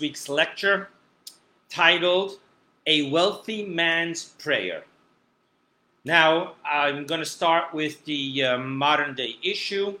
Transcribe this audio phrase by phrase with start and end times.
[0.00, 0.88] week's lecture
[1.68, 2.38] titled
[2.86, 4.84] A Wealthy Man's Prayer.
[6.04, 9.98] Now, I'm going to start with the uh, modern day issue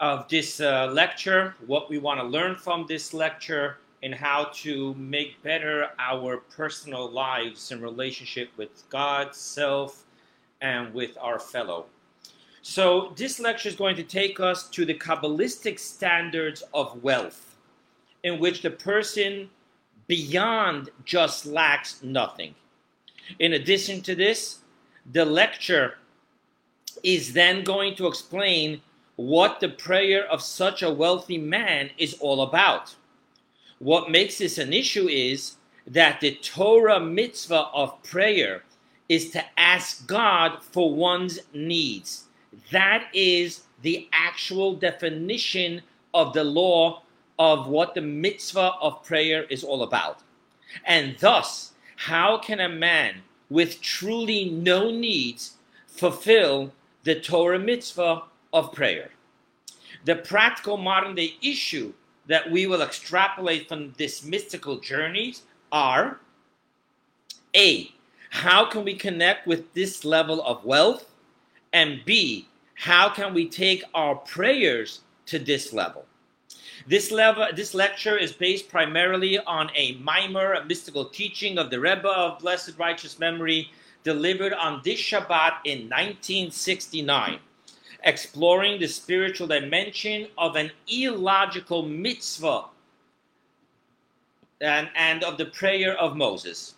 [0.00, 4.94] of this uh, lecture, what we want to learn from this lecture, and how to
[4.94, 10.04] make better our personal lives in relationship with God, self,
[10.60, 11.86] and with our fellow.
[12.62, 17.51] So, this lecture is going to take us to the Kabbalistic standards of wealth,
[18.22, 19.50] in which the person
[20.06, 22.54] beyond just lacks nothing.
[23.38, 24.58] In addition to this,
[25.12, 25.98] the lecture
[27.02, 28.80] is then going to explain
[29.16, 32.94] what the prayer of such a wealthy man is all about.
[33.78, 38.64] What makes this an issue is that the Torah mitzvah of prayer
[39.08, 42.28] is to ask God for one's needs
[42.70, 45.82] that is the actual definition
[46.14, 47.01] of the law
[47.38, 50.20] of what the mitzvah of prayer is all about.
[50.84, 56.72] And thus, how can a man with truly no needs fulfill
[57.04, 59.10] the Torah mitzvah of prayer?
[60.04, 61.92] The practical modern day issue
[62.26, 65.34] that we will extrapolate from this mystical journey
[65.70, 66.20] are
[67.54, 67.92] A,
[68.30, 71.06] how can we connect with this level of wealth?
[71.72, 76.04] And B, how can we take our prayers to this level?
[76.86, 81.78] This level, this lecture is based primarily on a maamor, a mystical teaching of the
[81.78, 83.70] Rebbe of blessed righteous memory,
[84.02, 87.38] delivered on this Shabbat in 1969,
[88.02, 92.64] exploring the spiritual dimension of an illogical mitzvah
[94.60, 96.74] and, and of the prayer of Moses.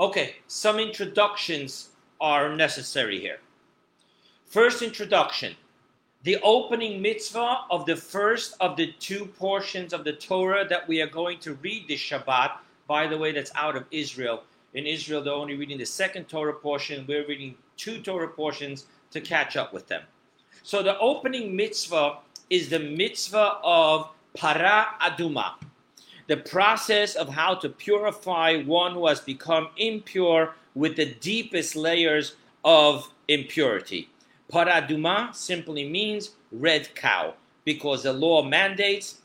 [0.00, 3.40] Okay, some introductions are necessary here.
[4.46, 5.54] First introduction
[6.24, 11.02] the opening mitzvah of the first of the two portions of the Torah that we
[11.02, 12.52] are going to read this Shabbat.
[12.86, 14.42] By the way, that's out of Israel.
[14.72, 17.04] In Israel, they're only reading the second Torah portion.
[17.06, 20.02] We're reading two Torah portions to catch up with them.
[20.62, 25.52] So the opening mitzvah is the mitzvah of para aduma,
[26.26, 32.36] the process of how to purify one who has become impure with the deepest layers
[32.64, 34.08] of impurity.
[34.52, 37.34] Paraduma simply means red cow
[37.64, 39.20] because the law mandates,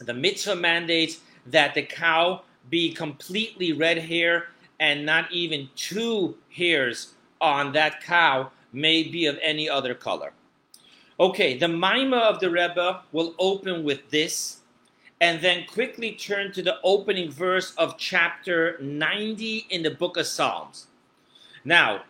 [0.00, 4.48] the mitzvah mandates that the cow be completely red hair
[4.80, 10.32] and not even two hairs on that cow may be of any other color.
[11.20, 14.58] Okay, the Maamor of the Rebbe will open with this
[15.20, 20.26] and then quickly turn to the opening verse of chapter 90 in the book of
[20.26, 20.88] Psalms.
[21.64, 22.02] Now,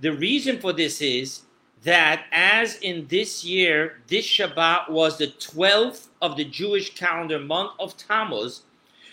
[0.00, 1.42] the reason for this is
[1.84, 7.72] that as in this year, this Shabbat was the 12th of the Jewish calendar month
[7.78, 8.62] of Tammuz,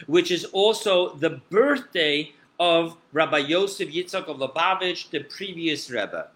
[0.07, 6.27] which is also the birthday of Rabbi Yosef Yitzchak of Lubavitch, the previous Rebbe.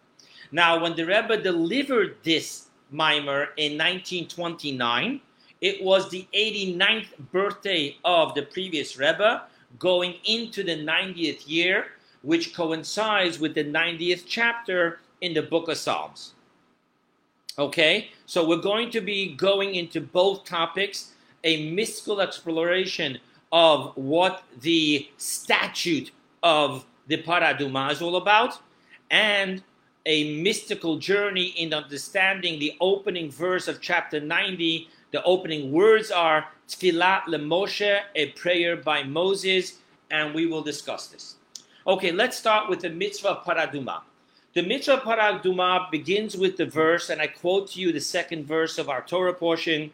[0.51, 5.21] Now, when the Rebbe delivered this maamor in 1929,
[5.61, 9.43] it was the 89th birthday of the previous Rebbe,
[9.77, 11.87] going into the 90th year,
[12.21, 16.33] which coincides with the 90th chapter in the book of Psalms.
[17.57, 21.11] Okay, so we're going to be going into both topics
[21.43, 23.19] a mystical exploration
[23.51, 26.11] of what the statute
[26.43, 28.59] of the Paraduma is all about,
[29.09, 29.63] and
[30.05, 34.87] a mystical journey in understanding the opening verse of chapter 90.
[35.11, 39.79] The opening words are Tfilat LeMoshe, a prayer by Moses,
[40.11, 41.35] and we will discuss this.
[41.87, 44.01] Okay, let's start with the mitzvah of Paraduma.
[44.55, 48.79] The mitzvah paraduma begins with the verse, and I quote to you the second verse
[48.79, 49.91] of our Torah portion.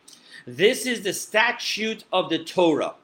[0.48, 2.96] This is the statute of the Torah,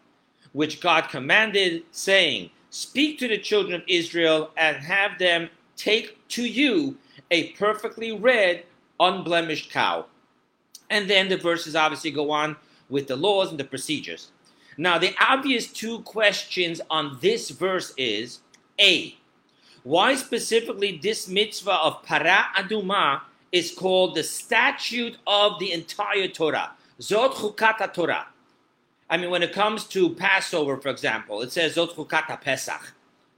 [0.53, 6.43] which God commanded, saying, Speak to the children of Israel and have them take to
[6.43, 6.95] you
[7.31, 8.63] a perfectly red,
[9.01, 10.05] unblemished cow.
[10.89, 12.55] And then the verses obviously go on
[12.89, 14.29] with the laws and the procedures.
[14.77, 18.39] Now, the obvious two questions on this verse is
[18.79, 19.17] A,
[19.83, 26.71] why specifically this mitzvah of para aduma is called the statute of the entire Torah.
[26.99, 28.27] Zot chukat ha-Torah.
[29.09, 32.93] I mean, when it comes to Passover, for example, it says Zot chukata Pesach.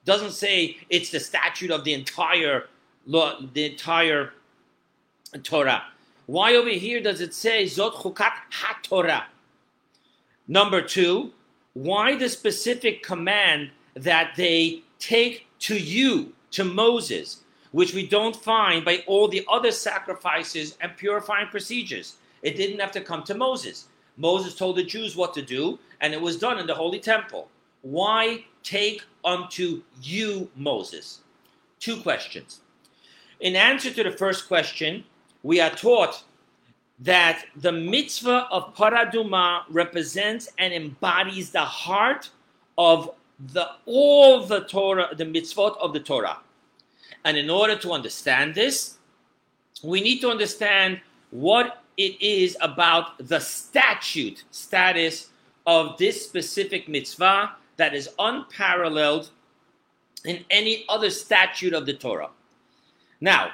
[0.06, 2.68] Doesn't say it's the statute of the entire
[3.08, 4.34] the entire
[5.42, 5.84] Torah.
[6.26, 9.26] Why over here does it say Zot chukat ha-Torah?
[10.48, 11.32] Number two,
[11.74, 18.84] why the specific command that they take to you, to Moses, which we don't find
[18.84, 22.18] by all the other sacrifices and purifying procedures.
[22.42, 23.88] It didn't have to come to Moses.
[24.18, 27.48] Moses told the Jews what to do, and it was done in the Holy Temple.
[27.82, 31.22] Why take unto you Moses?
[31.80, 32.60] Two questions.
[33.40, 35.06] In answer to the first question,
[35.44, 36.24] we are taught
[37.00, 42.30] that the mitzvah of paraduma represents and embodies the heart
[42.78, 46.38] of the all the Torah, the mitzvot of the Torah.
[47.26, 48.98] And in order to understand this,
[49.84, 51.00] we need to understand
[51.32, 55.30] what it is about the statute status
[55.66, 59.30] of this specific mitzvah that is unparalleled
[60.26, 62.30] in any other statute of the Torah.
[63.20, 63.52] Now,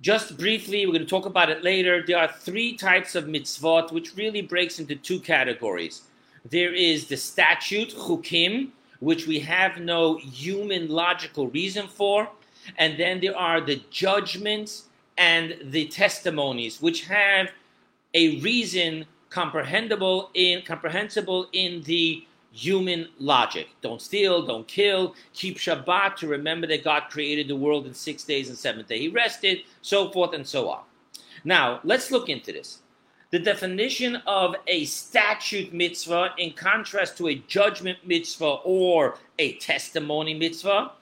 [0.00, 2.04] just briefly, we're going to talk about it later.
[2.06, 6.02] There are three types of mitzvot, which really breaks into two categories.
[6.44, 8.70] There is the statute, chukim,
[9.00, 12.28] which we have no human logical reason for.
[12.76, 14.84] And then there are the judgments
[15.16, 17.50] and the testimonies, which have
[18.14, 23.68] a reason comprehensible in comprehensible in the human logic.
[23.82, 28.24] Don't steal, don't kill, keep Shabbat to remember that God created the world in six
[28.24, 28.98] days and seventh day.
[28.98, 30.80] He rested, so forth and so on.
[31.44, 32.80] Now, let's look into this.
[33.30, 40.32] The definition of a statute mitzvah, in contrast to a judgment mitzvah or a testimony
[40.32, 40.92] mitzvah,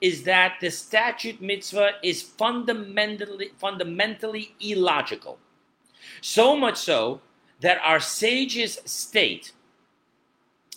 [0.00, 5.38] is that the statute mitzvah is fundamentally fundamentally illogical.
[6.22, 7.20] So much so
[7.60, 9.52] that our sages state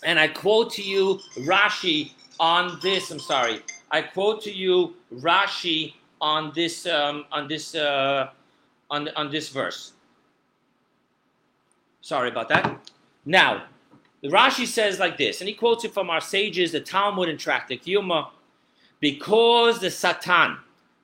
[0.03, 3.09] and I quote to you Rashi on this.
[3.11, 3.61] I'm sorry.
[3.91, 8.29] I quote to you Rashi on this um, on this uh,
[8.89, 9.93] on on this verse.
[12.07, 12.89] Sorry about that.
[13.25, 13.65] Now,
[14.21, 17.37] the Rashi says like this, and he quotes it from our sages, the Talmud and
[17.37, 18.31] Tractate Yuma,
[19.01, 20.55] because the Satan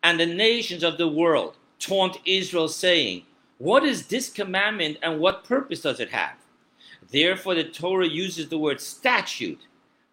[0.02, 3.26] and the nations of the world taunt Israel, saying,
[3.58, 6.38] "What is this commandment, and what purpose does it have?"
[7.12, 9.60] Therefore, the Torah uses the word statute.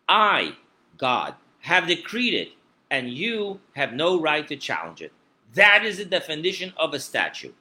[0.08, 0.56] I,
[0.98, 2.50] God, have decreed it,
[2.90, 5.12] and you have no right to challenge it.
[5.54, 7.54] That is the definition of a statute.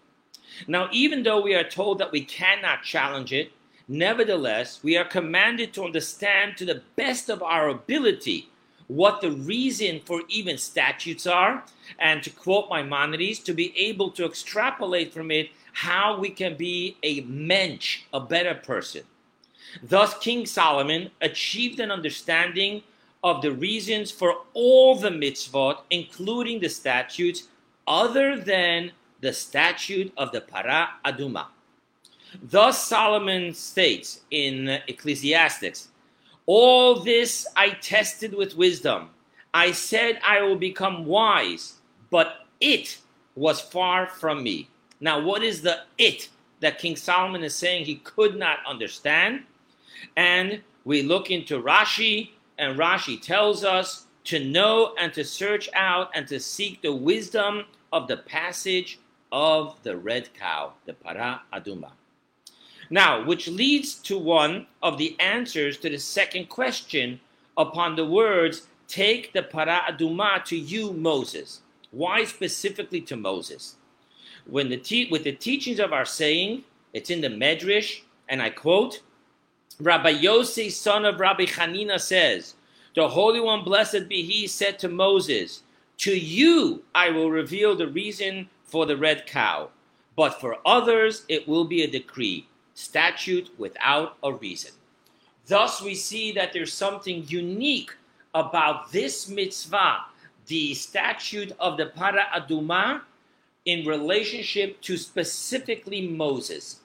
[0.67, 3.51] Now, even though we are told that we cannot challenge it,
[3.88, 8.50] nevertheless, we are commanded to understand to the best of our ability
[8.88, 11.63] what the reason for even statutes are,
[12.00, 16.97] and to quote Maimonides, to be able to extrapolate from it how we can be
[17.03, 19.03] a mensch, a better person.
[19.83, 22.81] Thus, King Solomon achieved an understanding
[23.23, 27.47] of the reasons for all the mitzvot, including the statutes,
[27.88, 28.91] other than
[29.21, 31.48] the statute of the para aduma.
[32.44, 35.89] Thus, Solomon states in Ecclesiastics,
[36.45, 39.10] All this I tested with wisdom.
[39.54, 41.75] I said I will become wise,
[42.12, 43.00] but it
[43.36, 44.69] was far from me.
[45.00, 46.30] Now, what is the it
[46.60, 49.44] that King Solomon is saying he could not understand?
[50.15, 56.12] And we look into Rashi, and Rashi tells us to know and to search out
[56.13, 59.00] and to seek the wisdom of the passage
[59.31, 61.91] of the red cow, the para aduma.
[62.89, 67.19] Now, which leads to one of the answers to the second question
[67.57, 71.61] upon the words, Take the para aduma to you, Moses.
[71.91, 73.75] Why specifically to Moses?
[74.47, 78.49] When the te- with the teachings of our saying, it's in the Medrash, and I
[78.49, 79.01] quote,
[79.79, 82.55] Rabbi Yossi, son of Rabbi Hanina, says,
[82.95, 85.62] The Holy One, blessed be He, said to Moses,
[86.00, 89.69] To you I will reveal the reason for the red cow,
[90.15, 94.71] but for others it will be a decree, statute without a reason.
[95.47, 97.91] Thus, we see that there's something unique
[98.35, 100.05] about this mitzvah,
[100.45, 103.01] the statute of the Para Aduma,
[103.65, 106.79] in relationship to specifically Moses.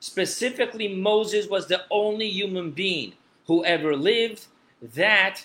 [0.00, 3.12] Specifically, Moses was the only human being
[3.46, 4.46] who ever lived
[4.94, 5.44] that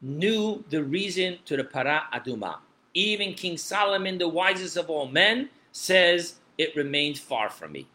[0.00, 2.56] knew the reason to the para aduma.
[2.94, 7.86] Even King Solomon, the wisest of all men, says it remained far from me.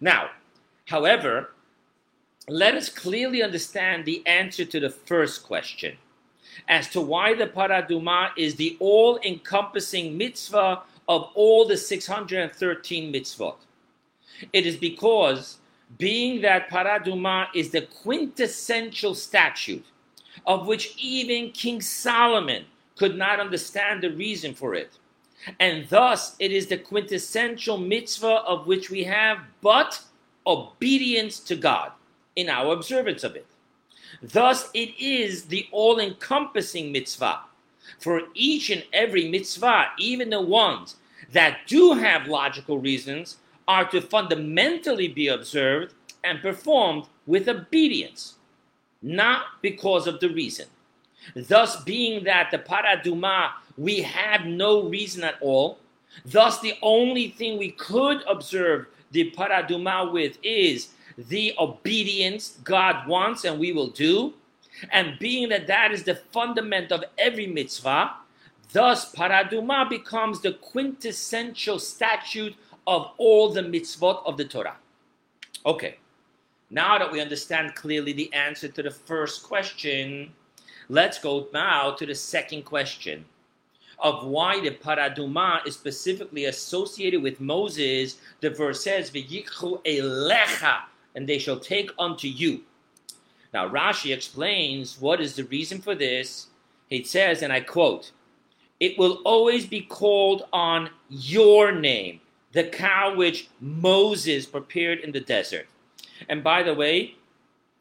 [0.00, 0.30] Now,
[0.86, 1.50] however,
[2.48, 5.96] let us clearly understand the answer to the first question
[6.68, 13.56] as to why the paraduma is the all encompassing mitzvah of all the 613 mitzvot.
[14.52, 15.58] It is because,
[15.98, 19.84] being that Paraduma is the quintessential statute,
[20.46, 22.64] of which even King Solomon
[22.96, 24.98] could not understand the reason for it,
[25.60, 30.00] and thus it is the quintessential mitzvah of which we have but
[30.46, 31.92] obedience to God
[32.36, 33.46] in our observance of it.
[34.22, 37.40] Thus, it is the all encompassing mitzvah.
[37.98, 40.96] For each and every mitzvah, even the ones
[41.32, 48.34] that do have logical reasons, are to fundamentally be observed and performed with obedience,
[49.02, 50.66] not because of the reason.
[51.34, 55.78] Thus, being that the paraduma we had no reason at all,
[56.24, 63.44] thus the only thing we could observe the paraduma with is the obedience God wants
[63.44, 64.34] and we will do.
[64.90, 68.12] And being that that is the fundament of every mitzvah,
[68.72, 72.54] thus paraduma becomes the quintessential statute
[72.86, 74.76] of all the mitzvot of the Torah.
[75.64, 75.96] Okay,
[76.70, 80.32] now that we understand clearly the answer to the first question,
[80.88, 83.24] let's go now to the second question
[83.98, 88.18] of why the paraduma is specifically associated with Moses.
[88.40, 90.82] The verse says, "V'yikhu elecha,"
[91.14, 92.64] and they shall take unto you.
[93.52, 96.48] Now Rashi explains what is the reason for this.
[96.88, 98.10] He says, and I quote,
[98.80, 102.20] "It will always be called on your name."
[102.54, 105.66] the cow which Moses prepared in the desert.
[106.28, 107.16] And by the way,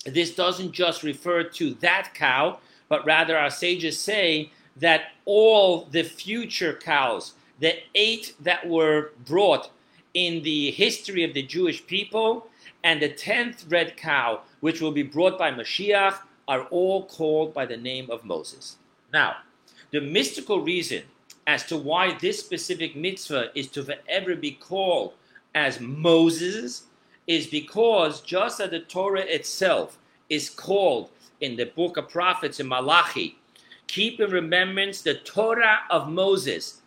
[0.04, 2.60] this doesn't just refer to that cow,
[2.94, 9.72] but rather our sages say that all the future cows, the eight that were brought
[10.14, 12.46] in the history of the Jewish people,
[12.84, 17.66] and the tenth red cow, which will be brought by Mashiach, are all called by
[17.66, 18.78] the name of Moses.
[19.12, 19.38] Now,
[19.90, 21.02] the mystical reason
[21.48, 25.14] as to why this specific mitzvah is to forever be called
[25.56, 26.84] as Moses
[27.26, 29.98] is because just as the Torah itself
[30.30, 31.10] is called
[31.42, 33.38] in the book of prophets in Malachi,
[33.88, 36.82] keep in remembrance the Torah of Moses,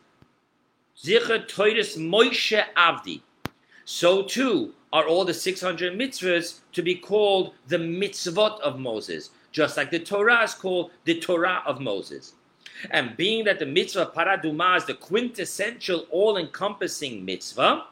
[0.99, 3.21] Zichar Toiris Moshe Avdi.
[3.85, 9.77] So too are all the 600 mitzvahs to be called the mitzvot of Moses, just
[9.77, 12.35] like the Torah is called the Torah of Moses.
[12.91, 17.87] And being that the mitzvah paraduma is the quintessential, all encompassing mitzvah,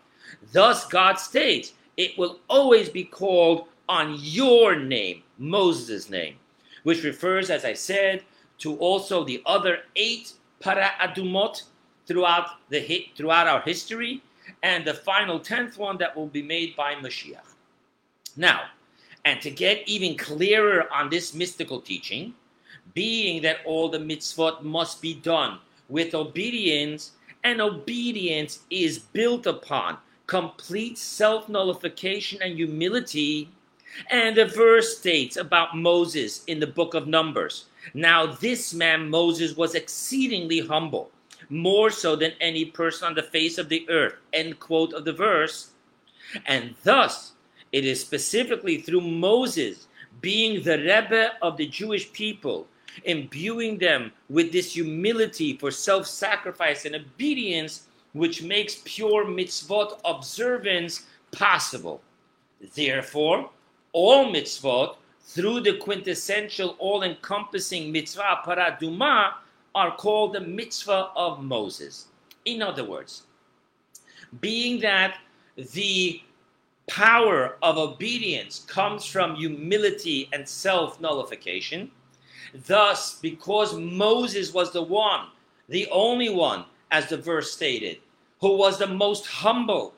[0.52, 6.36] thus God states it will always be called on your name, Moses' name,
[6.84, 8.22] which refers, as I said,
[8.58, 11.64] to also the other eight paradumot
[12.06, 14.22] throughout the throughout our history,
[14.62, 17.54] and the final tenth one that will be made by Mashiach.
[18.36, 18.62] Now,
[19.24, 22.34] and to get even clearer on this mystical teaching,
[22.92, 27.12] being that all the mitzvot must be done with obedience,
[27.42, 33.48] and obedience is built upon complete self nullification and humility.
[34.10, 37.66] And the verse states about Moses in the book of Numbers.
[37.94, 41.10] Now, this man, Moses, was exceedingly humble,
[41.48, 44.14] more so than any person on the face of the earth.
[44.32, 45.70] End quote of the verse.
[46.46, 47.32] And thus,
[47.72, 49.86] it is specifically through Moses
[50.20, 52.66] being the Rebbe of the Jewish people
[53.04, 61.06] imbuing them with this humility for self sacrifice and obedience, which makes pure mitzvot observance
[61.32, 62.00] possible.
[62.74, 63.50] Therefore,
[63.94, 69.32] all mitzvot, through the quintessential, all encompassing mitzvah paraduma,
[69.74, 72.08] are called the mitzvah of Moses.
[72.44, 73.22] In other words,
[74.42, 75.16] being that
[75.72, 76.20] the
[76.86, 81.90] power of obedience comes from humility and self nullification,
[82.66, 85.26] Thus, because Moses was the one,
[85.68, 87.98] the only one, as the verse stated,
[88.40, 89.94] who was the most humble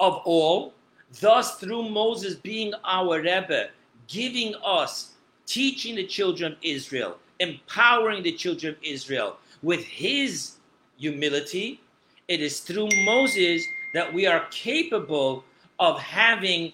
[0.00, 0.74] of all,
[1.18, 3.70] thus through Moses being our Rebbe,
[4.06, 5.12] giving us,
[5.46, 10.56] teaching the children of Israel, empowering the children of Israel with his
[10.98, 11.80] humility,
[12.28, 13.62] it is through Moses
[13.94, 15.44] that we are capable
[15.78, 16.72] of having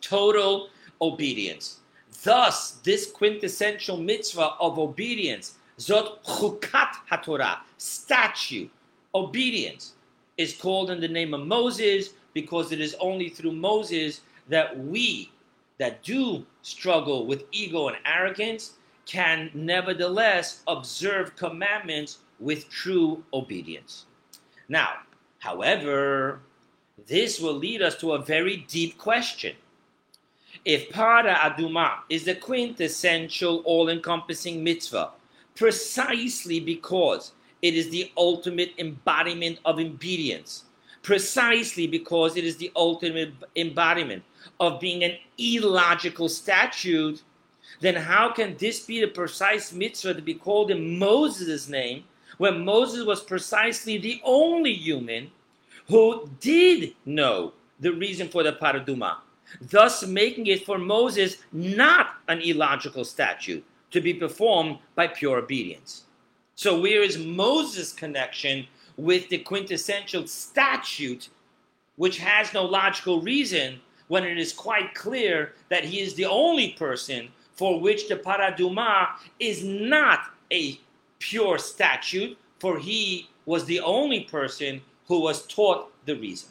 [0.00, 0.70] total
[1.00, 1.78] obedience.
[2.24, 8.68] Thus, this quintessential mitzvah of obedience, zot chukat haTorah, statue,
[9.14, 9.92] obedience,
[10.38, 15.30] is called in the name of Moses because it is only through Moses that we
[15.78, 18.74] that do struggle with ego and arrogance
[19.06, 24.06] can nevertheless observe commandments with true obedience.
[24.68, 24.98] Now,
[25.38, 26.40] however,
[27.06, 29.56] this will lead us to a very deep question.
[30.64, 35.10] If Para Aduma is the quintessential all encompassing mitzvah,
[35.54, 40.64] precisely because it is the ultimate embodiment of obedience,
[41.04, 44.24] precisely because it is the ultimate embodiment
[44.58, 47.22] of being an illogical statute,
[47.80, 52.02] then how can this be the precise mitzvah to be called in Moses' name
[52.38, 55.30] when Moses was precisely the only human
[55.86, 59.18] who did know the reason for the paraduma?
[59.60, 66.04] thus making it for Moses not an illogical statute to be performed by pure obedience.
[66.56, 71.28] So, where is Moses' connection with the quintessential statute,
[71.96, 76.70] which has no logical reason, when it is quite clear that he is the only
[76.72, 79.08] person for which the paraduma
[79.38, 80.20] is not
[80.52, 80.78] a
[81.18, 86.50] pure statute, for he was the only person who was taught the reason.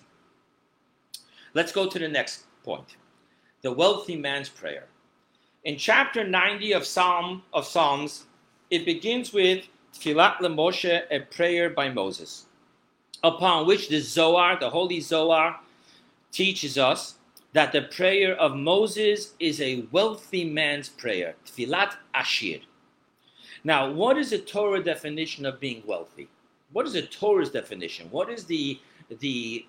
[1.53, 2.95] Let's go to the next point
[3.61, 4.83] the wealthy man's prayer.
[5.63, 8.25] In chapter 90 of Psalm of Psalms,
[8.69, 12.45] it begins with Tfilat Moshe, a prayer by Moses,
[13.23, 15.59] upon which the Zohar, the Holy Zohar,
[16.31, 17.15] teaches us
[17.53, 22.59] that the prayer of Moses is a wealthy man's prayer, Tfilat Ashir.
[23.63, 26.27] Now, what is the Torah definition of being wealthy?
[26.71, 28.07] What is the Torah's definition?
[28.09, 28.79] What is the
[29.19, 29.65] the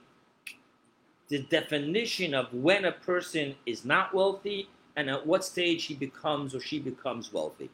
[1.29, 6.55] the definition of when a person is not wealthy and at what stage he becomes
[6.55, 7.71] or she becomes wealthy.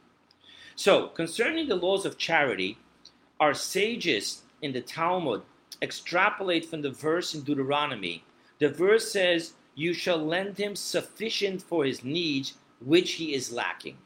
[0.75, 2.77] So, concerning the laws of charity,
[3.39, 5.41] our sages in the Talmud
[5.81, 8.23] extrapolate from the verse in Deuteronomy.
[8.59, 13.97] The verse says, You shall lend him sufficient for his needs, which he is lacking.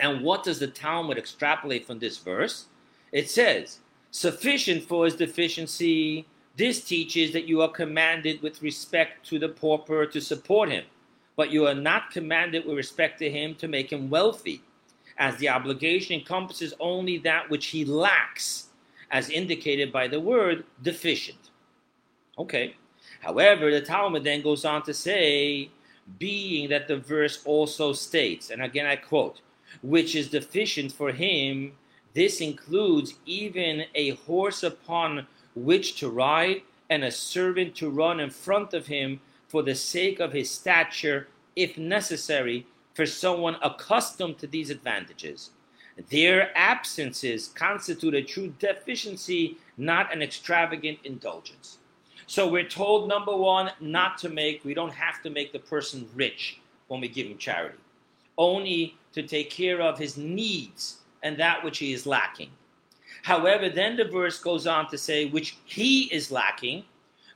[0.00, 2.66] And what does the Talmud extrapolate from this verse?
[3.12, 3.78] It says,
[4.10, 6.26] Sufficient for his deficiency.
[6.56, 10.84] This teaches that you are commanded with respect to the pauper to support him
[11.36, 14.62] but you are not commanded with respect to him to make him wealthy,
[15.18, 18.68] as the obligation encompasses only that which he lacks,
[19.10, 21.50] as indicated by the word deficient.
[22.38, 22.76] Okay.
[23.20, 25.70] However, the Talmud then goes on to say,
[26.18, 29.40] being that the verse also states, and again I quote,
[29.82, 31.72] which is deficient for him,
[32.14, 38.30] this includes even a horse upon which to ride and a servant to run in
[38.30, 42.66] front of him for the sake of his stature, if necessary,
[42.96, 45.50] for someone accustomed to these advantages.
[46.08, 51.76] Their absences constitute a true deficiency, not an extravagant indulgence.
[52.26, 56.08] So we're told, number one, not to make, we don't have to make the person
[56.14, 57.76] rich when we give him charity,
[58.38, 62.50] only to take care of his needs and that which he is lacking.
[63.22, 66.84] However, then the verse goes on to say, which he is lacking,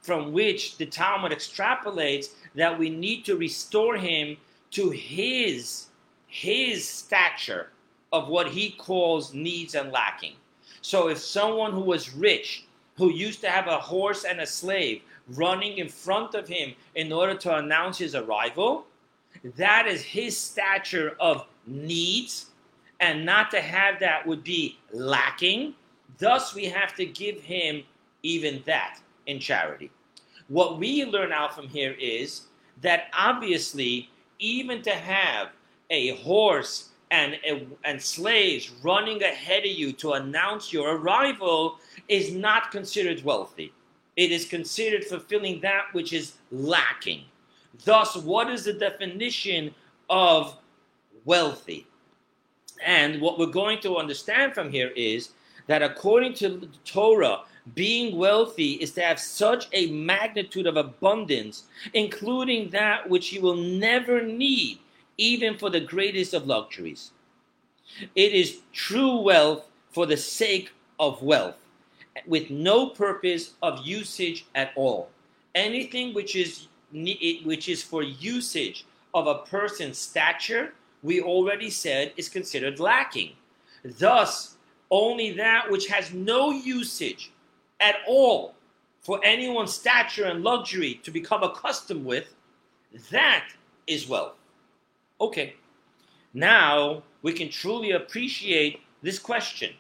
[0.01, 4.39] from which the Talmud extrapolates that we need to restore him
[4.73, 5.87] to his
[6.27, 7.71] his stature
[8.13, 10.35] of what he calls needs and lacking.
[10.81, 12.65] So if someone who was rich,
[12.97, 17.13] who used to have a horse and a slave running in front of him in
[17.13, 18.87] order to announce his arrival,
[19.57, 22.47] that is his stature of needs,
[23.01, 25.75] and not to have that would be lacking.
[26.19, 27.83] Thus, we have to give him
[28.23, 29.91] even that in charity.
[30.49, 32.43] What we learn out from here is
[32.83, 34.10] that obviously,
[34.41, 35.51] even to have
[35.91, 37.39] a horse and,
[37.85, 43.73] and slaves running ahead of you to announce your arrival is not considered wealthy.
[44.17, 47.25] It is considered fulfilling that which is lacking.
[47.85, 49.75] Thus, what is the definition
[50.09, 50.57] of
[51.25, 51.87] wealthy?
[52.85, 55.31] And what we're going to understand from here is
[55.67, 57.41] that according to the Torah,
[57.75, 63.57] being wealthy is to have such a magnitude of abundance, including that which you will
[63.57, 64.79] never need,
[65.19, 67.13] even for the greatest of luxuries.
[68.15, 71.57] It is true wealth for the sake of wealth,
[72.27, 75.11] with no purpose of usage at all.
[75.55, 82.29] Anything which is which is for usage of a person's stature, we already said is
[82.29, 83.33] considered lacking.
[83.85, 84.57] Thus,
[84.91, 87.31] only that which has no usage
[87.81, 88.55] at all
[89.01, 92.35] for anyone's stature and luxury to become accustomed with,
[93.11, 93.49] that
[93.87, 94.35] is wealth.
[95.21, 95.55] Okay,
[96.35, 99.73] now we can truly appreciate this question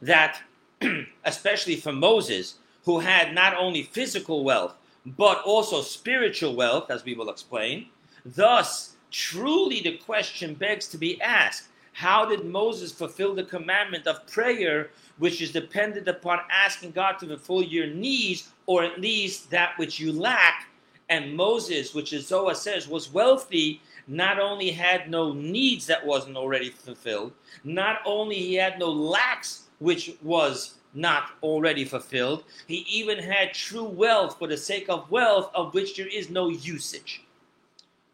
[0.00, 0.40] that,
[1.24, 7.14] especially for Moses, who had not only physical wealth, but also spiritual wealth, as we
[7.14, 7.88] will explain.
[8.24, 14.26] Thus, truly the question begs to be asked how did Moses fulfill the commandment of
[14.26, 19.78] prayer, which is dependent upon asking God to fulfill your needs, or at least that
[19.78, 20.68] which you lack?
[21.08, 26.36] And Moses, which is Zohar says, was wealthy, not only had no needs that wasn't
[26.36, 27.32] already fulfilled,
[27.64, 33.84] not only he had no lacks which was not already fulfilled, he even had true
[33.84, 37.22] wealth for the sake of wealth of which there is no usage.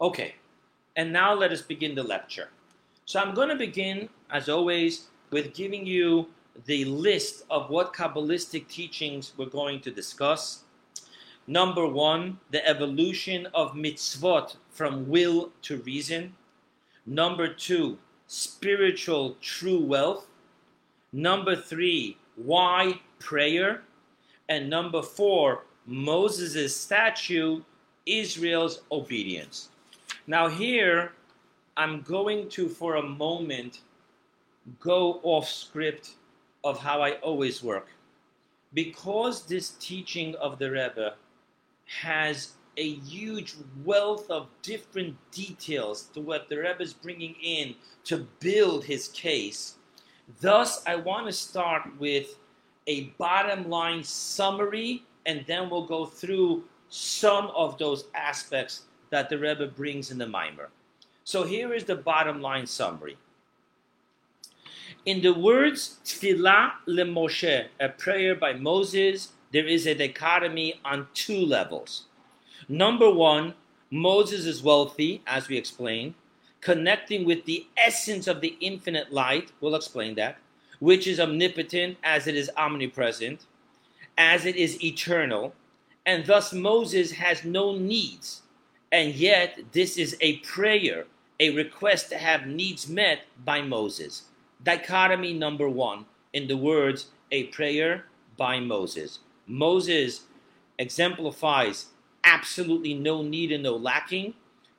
[0.01, 0.35] Okay,
[0.97, 2.49] and now let us begin the lecture.
[3.09, 6.27] So I'm going to begin, as always, with giving you
[6.67, 10.65] the list of what Kabbalistic teachings we're going to discuss.
[11.47, 16.35] Number one, the evolution of mitzvot from will to reason.
[17.07, 20.27] Number two, spiritual true wealth.
[21.11, 23.85] Number three, why prayer.
[24.51, 27.63] And number four, Moses' statue
[28.05, 29.71] Israel's obedience.
[30.27, 31.13] Now, here,
[31.79, 33.83] I'm going to, for a moment,
[34.81, 36.17] go off script
[36.65, 37.87] of how I always work.
[38.75, 41.15] Because this teaching of the Rebbe
[41.87, 48.27] has a huge wealth of different details to what the Rebbe is bringing in to
[48.41, 49.77] build his case.
[50.41, 52.39] Thus, I want to start with
[52.89, 59.39] a bottom line summary, and then we'll go through some of those aspects that the
[59.39, 60.69] Rebbe brings in the Maamor.
[61.29, 63.19] So here is the bottom line summary.
[65.05, 71.45] In the words Tfilah LeMoshe, a prayer by Moses, there is a dichotomy on two
[71.45, 72.05] levels.
[72.67, 73.53] Number one,
[73.91, 76.15] Moses is wealthy, as we explained,
[76.63, 80.39] connecting with the essence of the infinite light, we'll explain that,
[80.79, 83.45] which is omnipotent as it is omnipresent,
[84.17, 85.53] as it is eternal,
[86.07, 88.41] and thus Moses has no needs.
[88.91, 91.05] And yet, this is a prayer,
[91.41, 94.25] a request to have needs met by Moses.
[94.63, 99.21] Dichotomy number one in the words, a prayer by Moses.
[99.47, 100.23] Moses
[100.79, 101.87] exemplifies
[102.25, 104.35] absolutely no need and no lacking.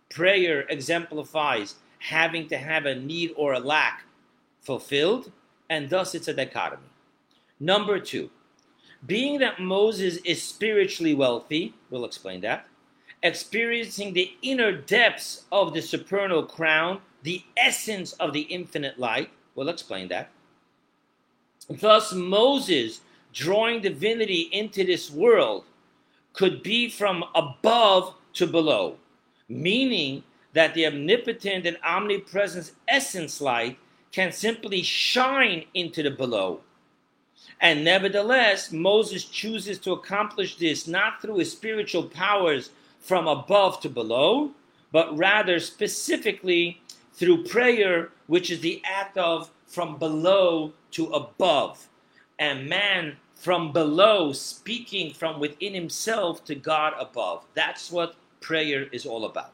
[0.10, 4.04] Prayer exemplifies having to have a need or a lack
[4.62, 5.32] fulfilled,
[5.70, 6.84] and thus it's a dichotomy.
[7.60, 8.30] Number two,
[9.06, 12.68] being that Moses is spiritually wealthy, we'll explain that,
[13.24, 19.70] experiencing the inner depths of the supernal crown, the essence of the infinite light, we'll
[19.70, 20.30] explain that.
[21.70, 23.02] Thus, Moses
[23.34, 25.66] drawing divinity into this world
[26.34, 28.98] could be from above to below,
[29.48, 33.78] meaning that the omnipotent and omnipresent essence light
[34.12, 36.62] can simply shine into the below.
[37.62, 43.90] And nevertheless, Moses chooses to accomplish this not through his spiritual powers from above to
[43.90, 44.52] below,
[44.92, 46.82] but rather specifically
[47.14, 51.88] through prayer, which is the act of from below to above.
[52.38, 57.46] And man from below, speaking from within himself to God above.
[57.54, 59.54] That's what prayer is all about.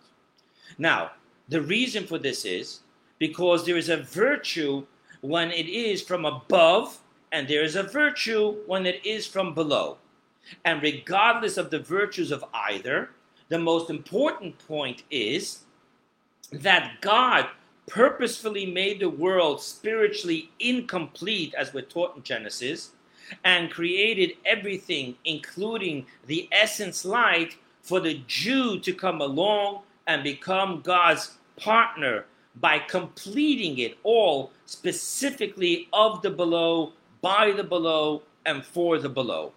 [0.78, 1.12] Now,
[1.50, 2.80] the reason for this is
[3.20, 4.86] because there is a virtue
[5.22, 7.00] when it is from above,
[7.32, 9.98] and there is a virtue when it is from below.
[10.64, 13.10] And regardless of the virtues of either,
[13.50, 15.60] the most important point is
[16.52, 17.48] that God
[17.88, 22.92] purposefully made the world spiritually incomplete, as we're taught in Genesis,
[23.44, 30.82] and created everything, including the essence light, for the Jew to come along and become
[30.82, 38.98] God's partner by completing it all specifically of the below, by the below, and for
[38.98, 39.52] the below.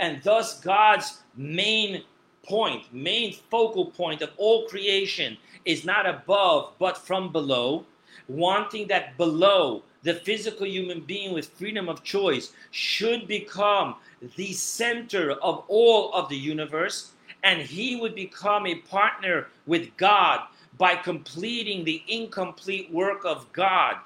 [0.00, 2.02] And thus, God's main
[2.46, 7.84] point, main focal point of all creation is not above but from below,
[8.28, 13.96] wanting that below the physical human being with freedom of choice should become
[14.36, 20.40] the center of all of the universe, and he would become a partner with God
[20.78, 23.96] by completing the incomplete work of God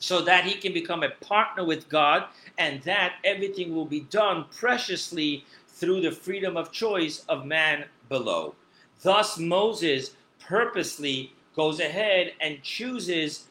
[0.00, 2.24] so that he can become a partner with God,
[2.56, 5.44] and that everything will be done preciously
[5.80, 8.54] through the freedom of choice of man below.
[9.02, 13.46] Thus, Moses purposely goes ahead and chooses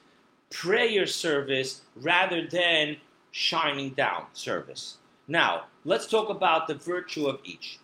[0.51, 2.97] prayer service rather than
[3.31, 4.97] shining down service.
[5.27, 7.79] Now, let's talk about the virtue of each.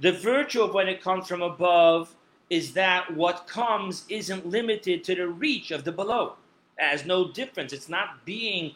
[0.00, 2.14] The virtue of when it comes from above
[2.50, 6.34] is that what comes isn't limited to the reach of the below.
[6.76, 7.72] Has no difference.
[7.72, 8.74] It's not being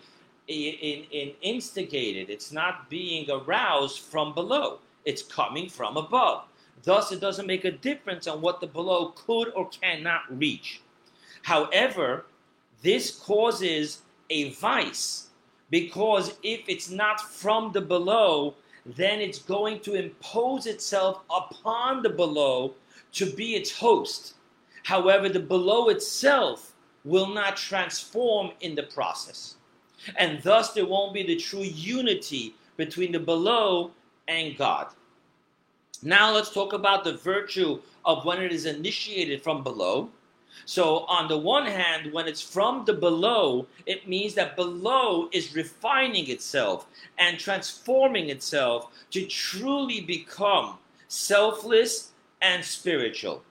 [0.48, 4.78] in, in instigated, it's not being aroused from below.
[5.10, 6.44] It's coming from above.
[6.84, 10.82] Thus, it doesn't make a difference on what the below could or cannot reach.
[11.42, 12.26] However,
[12.80, 15.30] this causes a vice
[15.68, 18.54] because if it's not from the below,
[18.86, 22.74] then it's going to impose itself upon the below
[23.14, 24.34] to be its host.
[24.84, 26.72] However, the below itself
[27.04, 29.56] will not transform in the process.
[30.16, 33.90] And thus, there won't be the true unity between the below
[34.28, 34.86] and God.
[36.02, 40.10] Now, let's talk about the virtue of when it is initiated from below
[40.70, 45.52] so, on the one hand, when it's from the below, it means that below is
[45.52, 46.86] refining itself
[47.18, 53.42] and transforming itself to truly become selfless and spiritual.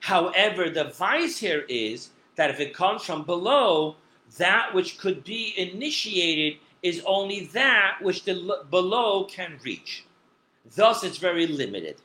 [0.00, 3.96] However, the vice here is that if it comes from below,
[4.38, 10.05] that which could be initiated is only that which the below can reach.
[10.74, 11.96] Thus, it's very limited.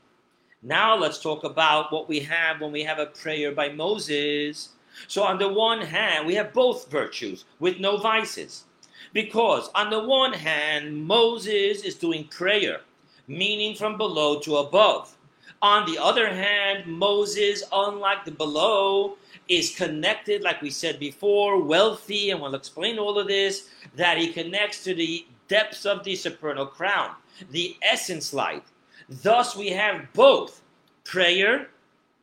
[0.62, 4.69] Now let's talk about what we have when we have a prayer by Moses.
[5.08, 8.65] So, on the one hand, we have both virtues with no vices.
[9.13, 12.82] Because, on the one hand, Moses is doing prayer,
[13.28, 15.17] meaning from below to above.
[15.62, 22.32] On the other hand, Moses, unlike the below, is connected, like we said before, wealthy,
[22.32, 26.65] and we'll explain all of this, that he connects to the depths of the supernal
[26.65, 27.13] crown,
[27.49, 28.63] the essence light.
[29.09, 30.61] Thus, we have both
[31.03, 31.67] prayer,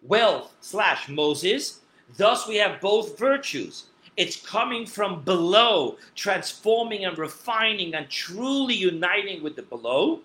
[0.03, 1.81] wealth slash Moses.
[2.17, 3.89] Thus, we have both virtues.
[4.17, 10.21] It's coming from below, transforming and refining and truly uniting with the below.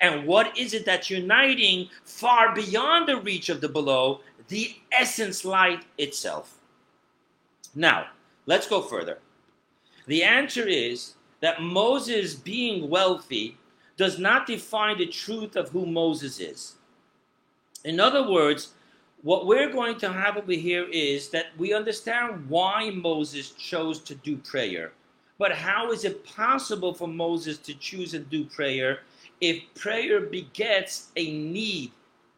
[0.00, 4.20] And what is it that's uniting far beyond the reach of the below?
[4.46, 6.60] The essence light itself.
[7.74, 8.06] Now,
[8.46, 9.18] let's go further.
[10.06, 11.14] The answer is
[11.44, 13.58] that Moses being wealthy
[13.98, 16.76] does not define the truth of who Moses is.
[17.84, 18.70] In other words,
[19.20, 24.14] what we're going to have over here is that we understand why Moses chose to
[24.14, 24.92] do prayer.
[25.36, 29.00] But how is it possible for Moses to choose and do prayer
[29.42, 31.92] if prayer begets a need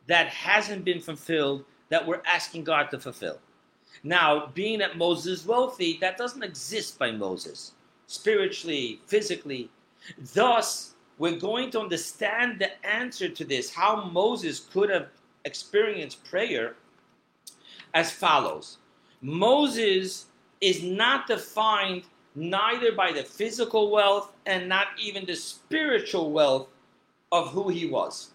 [0.09, 3.39] that hasn't been fulfilled that we're asking God to fulfill?
[4.03, 7.71] Now, being that Moses is wealthy, that doesn't exist by Moses,
[8.07, 9.71] spiritually, physically.
[10.35, 15.09] Thus, we're going to understand the answer to this, how Moses could have
[15.45, 16.75] experienced prayer,
[17.95, 18.79] as follows
[19.23, 20.27] Moses
[20.61, 22.03] is not defined
[22.35, 26.69] neither by the physical wealth and not even the spiritual wealth
[27.33, 28.33] of who he was.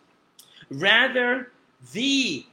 [0.72, 1.52] Rather,
[1.94, 2.46] the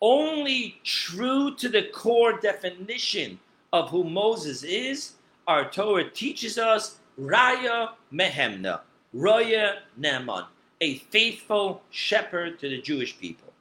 [0.00, 3.38] only true to the core definition
[3.72, 5.12] of who Moses is,
[5.50, 8.82] our Torah teaches us Raya Mehemna,
[9.12, 10.44] Raya Naaman,
[10.80, 13.52] a faithful shepherd to the Jewish people.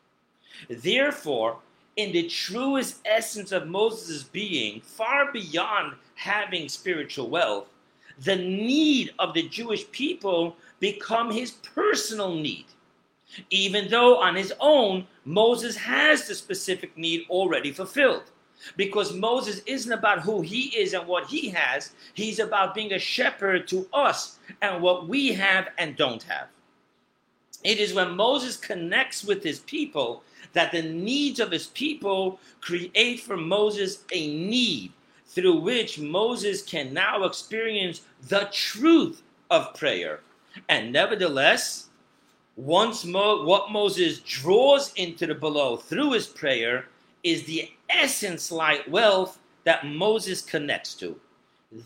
[0.69, 1.57] Therefore,
[1.95, 7.65] in the truest essence of Moses' being, far beyond having spiritual wealth,
[8.19, 12.65] the need of the Jewish people become his personal need.
[13.49, 18.29] Even though on his own, Moses has the specific need already fulfilled.
[18.75, 22.99] Because Moses isn't about who he is and what he has, he's about being a
[22.99, 26.47] shepherd to us and what we have and don't have.
[27.63, 33.19] It is when Moses connects with his people that the needs of his people create
[33.19, 34.91] for Moses a need
[35.27, 40.21] through which Moses can now experience the truth of prayer.
[40.69, 41.89] And nevertheless,
[42.55, 46.85] once Mo- what Moses draws into the below through his prayer
[47.23, 51.19] is the essence like wealth that Moses connects to.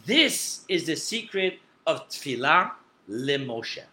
[0.06, 2.72] This is the secret of Tfilah
[3.10, 3.84] Lemoshe.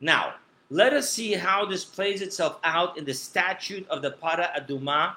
[0.00, 0.34] Now,
[0.68, 5.14] let us see how this plays itself out in the statute of the Para Aduma,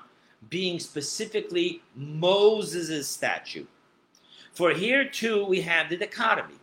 [0.49, 3.67] being specifically Moses' statute.
[4.53, 6.55] For here too we have the dichotomy.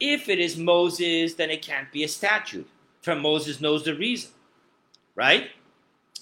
[0.00, 2.68] If it is Moses, then it can't be a statute,
[3.02, 4.30] for Moses knows the reason,
[5.14, 5.50] right?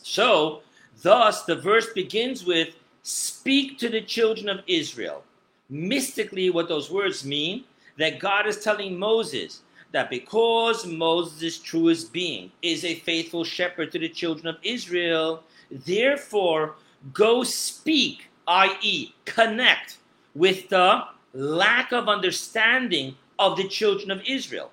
[0.02, 0.62] So,
[1.02, 5.22] thus, the verse begins with, Speak to the children of Israel.
[5.68, 7.64] Mystically, what those words mean,
[7.98, 13.98] that God is telling Moses, that because Moses' truest being is a faithful shepherd to
[13.98, 16.74] the children of Israel, therefore
[17.12, 19.98] go speak, i.e., connect
[20.34, 24.70] with the lack of understanding of the children of Israel.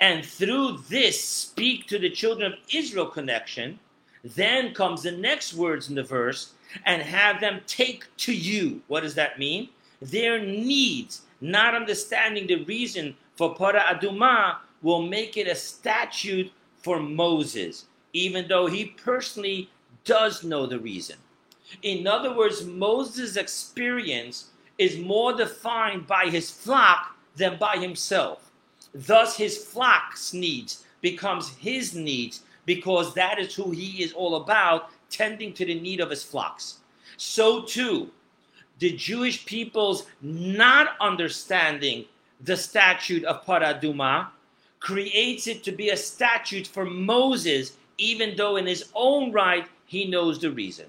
[0.00, 3.78] And through this speak to the children of Israel connection,
[4.24, 6.52] then comes the next words in the verse
[6.86, 8.80] and have them take to you.
[8.88, 9.68] What does that mean?
[10.00, 17.00] Their needs, not understanding the reason for Para Aduma will make it a statute for
[17.00, 19.70] Moses, even though he personally
[20.04, 21.16] does know the reason.
[21.82, 28.50] In other words, Moses' experience is more defined by his flock than by himself.
[28.94, 34.90] Thus, his flock's needs becomes his needs because that is who he is all about,
[35.10, 36.78] tending to the need of his flocks.
[37.16, 38.10] So too,
[38.78, 42.06] the Jewish people's not understanding
[42.42, 44.28] the statute of Paraduma,
[44.80, 50.06] creates it to be a statute for Moses, even though in his own right he
[50.06, 50.86] knows the reason.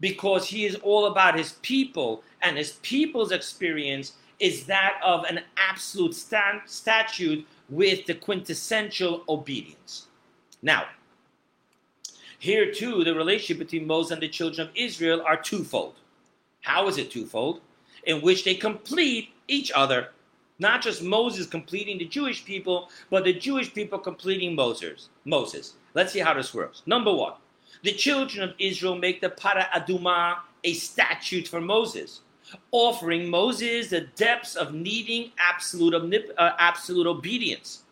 [0.00, 5.40] Because he is all about his people, and his people's experience is that of an
[5.56, 10.08] absolute stand, statute with the quintessential obedience.
[10.60, 10.86] Now,
[12.42, 15.94] here too, the relationship between Moses and the children of Israel are twofold.
[16.62, 17.60] How is it twofold?
[18.04, 20.08] In which they complete each other
[20.62, 25.08] not just Moses completing the Jewish people, but the Jewish people completing Moses.
[25.24, 25.74] Moses.
[25.94, 26.82] Let's see how this works.
[26.86, 27.34] Number one,
[27.82, 32.20] the children of Israel make the Para Aduma a statute for Moses,
[32.70, 37.82] offering Moses the depths of needing absolute, uh, absolute obedience.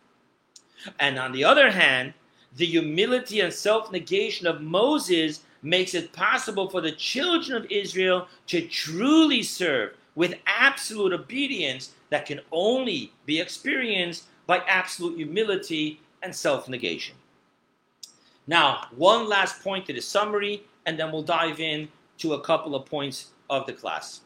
[1.01, 2.15] And on the other hand,
[2.57, 8.27] the humility and self negation of Moses makes it possible for the children of Israel
[8.47, 16.35] to truly serve with absolute obedience that can only be experienced by absolute humility and
[16.35, 17.15] self negation.
[18.47, 22.75] Now, one last point to the summary, and then we'll dive in to a couple
[22.75, 24.23] of points of the class.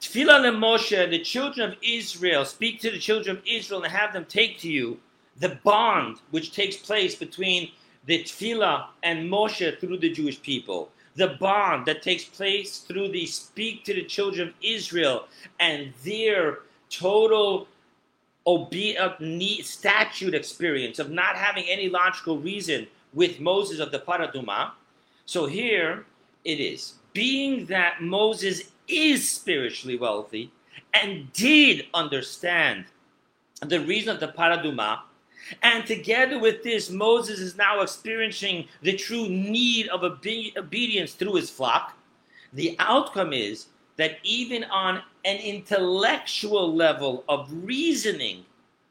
[0.00, 4.24] Tefillah Moshe, the children of Israel, speak to the children of Israel and have them
[4.24, 4.98] take to you
[5.40, 7.70] the bond which takes place between
[8.06, 13.26] the Tefillah and Moshe through the Jewish people, the bond that takes place through the
[13.26, 15.26] speak to the children of Israel
[15.60, 17.68] and their total
[18.46, 19.14] obe- uh,
[19.62, 24.72] statute experience of not having any logical reason with Moses of the Para Aduma.
[25.26, 26.06] So here
[26.44, 26.94] it is.
[27.12, 30.50] Being that Moses is spiritually wealthy
[30.94, 32.86] and did understand
[33.60, 35.00] the reason of the Para Aduma,
[35.62, 41.34] and together with this, Moses is now experiencing the true need of obe- obedience through
[41.34, 41.96] his flock.
[42.52, 48.44] The outcome is that even on an intellectual level of reasoning,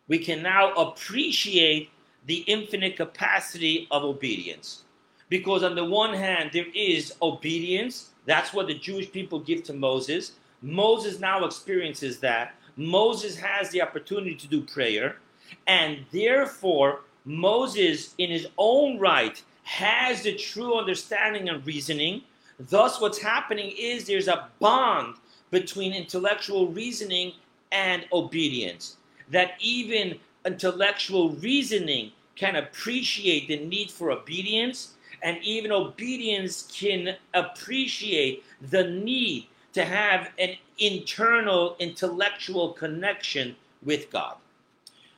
[0.08, 1.90] we can now appreciate
[2.26, 4.84] the infinite capacity of obedience.
[5.30, 8.12] Because on the one hand, there is obedience.
[8.26, 10.34] That's what the Jewish people give to Moses.
[10.62, 12.56] Moses now experiences that.
[12.76, 15.18] Moses has the opportunity to do prayer.
[15.68, 22.22] And therefore, Moses, in his own right, has the true understanding and reasoning.
[22.60, 25.16] Thus, what's happening is there's a bond
[25.52, 27.34] between intellectual reasoning
[27.72, 28.98] and obedience.
[29.30, 38.44] That even intellectual reasoning can appreciate the need for obedience, and even obedience can appreciate
[38.70, 44.36] the need to have an internal intellectual connection with God.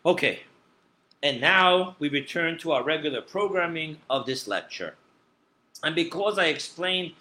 [0.09, 0.39] Okay,
[1.21, 4.95] and now we return to our regular programming of this lecture.
[5.83, 7.13] And because I explained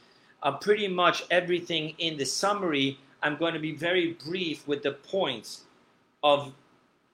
[0.42, 4.92] uh, pretty much everything in the summary, I'm going to be very brief with the
[4.92, 5.64] points
[6.22, 6.55] of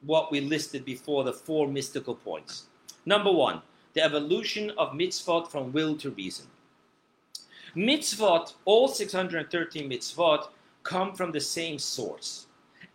[0.02, 2.66] what we listed before the four mystical points.
[3.04, 3.60] Number one,
[3.94, 6.46] the evolution of mitzvot from will to reason.
[7.74, 10.50] Mitzvot, all 613 mitzvot,
[10.84, 12.46] come from the same source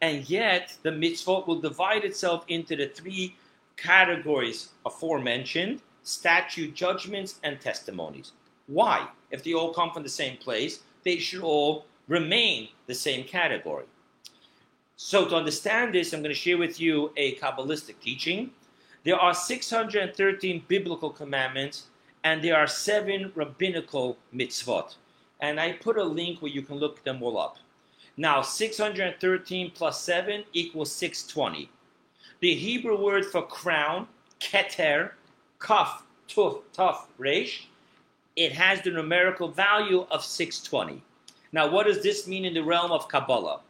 [0.02, 3.36] and yet the mitzvot will divide itself into the three
[3.78, 8.32] categories aforementioned statute, judgments, and testimonies.
[8.68, 9.08] Why?
[9.32, 13.86] If they all come from the same place, they should all remain the same category.
[14.96, 18.52] So, to understand this, I'm going to share with you a Kabbalistic teaching.
[19.06, 21.88] There are 613 biblical commandments,
[22.24, 24.96] and there are seven rabbinical mitzvot.
[25.40, 27.58] And I put a link where you can look them all up.
[28.20, 31.70] Now, 613 plus 7 equals 620.
[32.42, 34.10] The Hebrew word for crown,
[34.42, 35.12] keter,
[35.62, 37.70] kaf, tuf, tuf, resh,
[38.36, 41.02] it has the numerical value of 620.
[41.54, 43.62] Now, what does this mean in the realm of Kabbalah?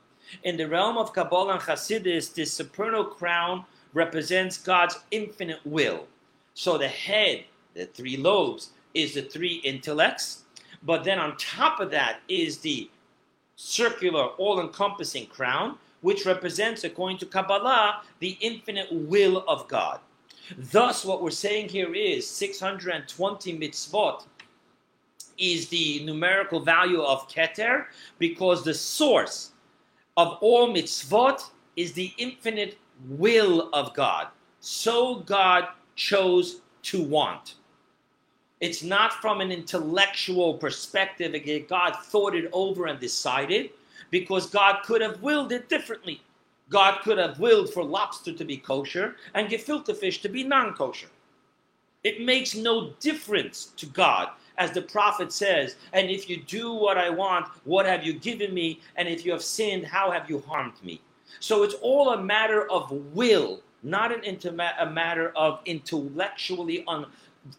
[0.41, 6.07] In the realm of Kabbalah and Hasidus, this supernal crown represents God's infinite will.
[6.55, 7.43] So the head,
[7.75, 10.45] the three lobes, is the three intellects.
[10.81, 12.89] But then on top of that is the
[13.59, 19.99] circular, all encompassing crown, which represents, according to Kabbalah, the infinite will of God.
[20.57, 24.23] Thus, what we're saying here is 620 mitzvot
[25.37, 29.51] is the numerical value of Keter because the source
[30.15, 31.41] of all mitzvot
[31.75, 32.77] is the infinite
[33.09, 34.27] will of God.
[34.61, 35.67] So God
[35.97, 37.55] chose to want.
[38.61, 41.33] It's not from an intellectual perspective.
[41.67, 43.71] God thought it over and decided
[44.11, 46.21] because God could have willed it differently.
[46.69, 50.73] God could have willed for lobster to be kosher and gefilte fish to be non
[50.73, 51.07] kosher.
[52.03, 56.97] It makes no difference to God, as the prophet says, and if you do what
[56.97, 58.79] I want, what have you given me?
[58.95, 61.01] And if you have sinned, how have you harmed me?
[61.39, 67.05] So it's all a matter of will, not an intima- a matter of intellectually un-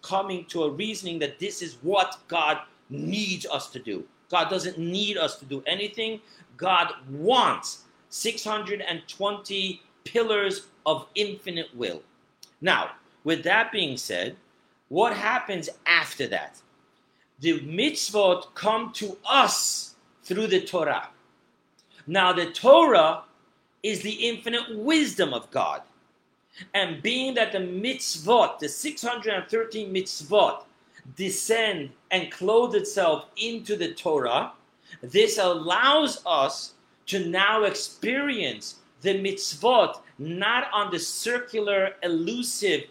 [0.02, 2.58] coming to a reasoning that this is what God
[2.88, 4.04] needs us to do.
[4.30, 6.20] God doesn't need us to do anything.
[6.56, 12.02] God wants 620 pillars of infinite will.
[12.60, 12.90] Now,
[13.24, 14.36] with that being said,
[14.88, 16.60] what happens after that?
[17.40, 21.08] The mitzvot come to us through the Torah.
[22.06, 23.22] Now, the Torah
[23.82, 25.82] is the infinite wisdom of God.
[26.74, 30.64] And being that the mitzvot, the 613 mitzvot,
[31.16, 34.52] descend and clothe itself into the Torah,
[35.02, 36.74] this allows us
[37.06, 42.84] to now experience the mitzvot not on the circular, elusive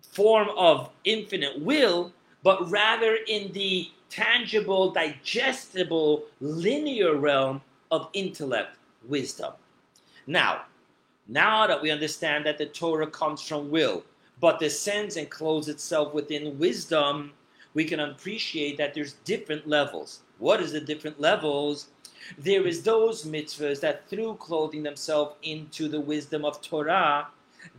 [0.00, 2.12] form of infinite will,
[2.42, 8.76] but rather in the tangible, digestible, linear realm of intellect,
[9.08, 9.52] wisdom.
[10.26, 10.62] Now,
[11.32, 14.04] now that we understand that the Torah comes from will,
[14.38, 17.32] but descends and clothes itself within wisdom,
[17.72, 20.20] we can appreciate that there's different levels.
[20.38, 21.88] What is the different levels?
[22.36, 27.28] There is those mitzvahs that through clothing themselves into the wisdom of Torah,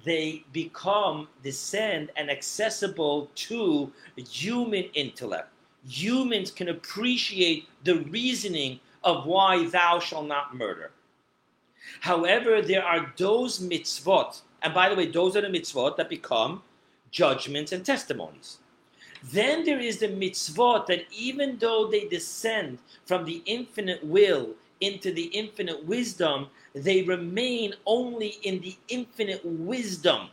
[0.03, 5.49] they become, descend, and accessible to human intellect.
[5.87, 10.89] Humans can appreciate the reasoning of why thou shalt not murder.
[12.01, 16.63] However, there are those mitzvot, and by the way, those are the mitzvot that become
[17.11, 18.59] judgments and testimonies.
[19.31, 24.49] Then there is the mitzvot that even though they descend from the infinite will
[24.81, 30.29] into the infinite wisdom, they remain only in the infinite wisdom.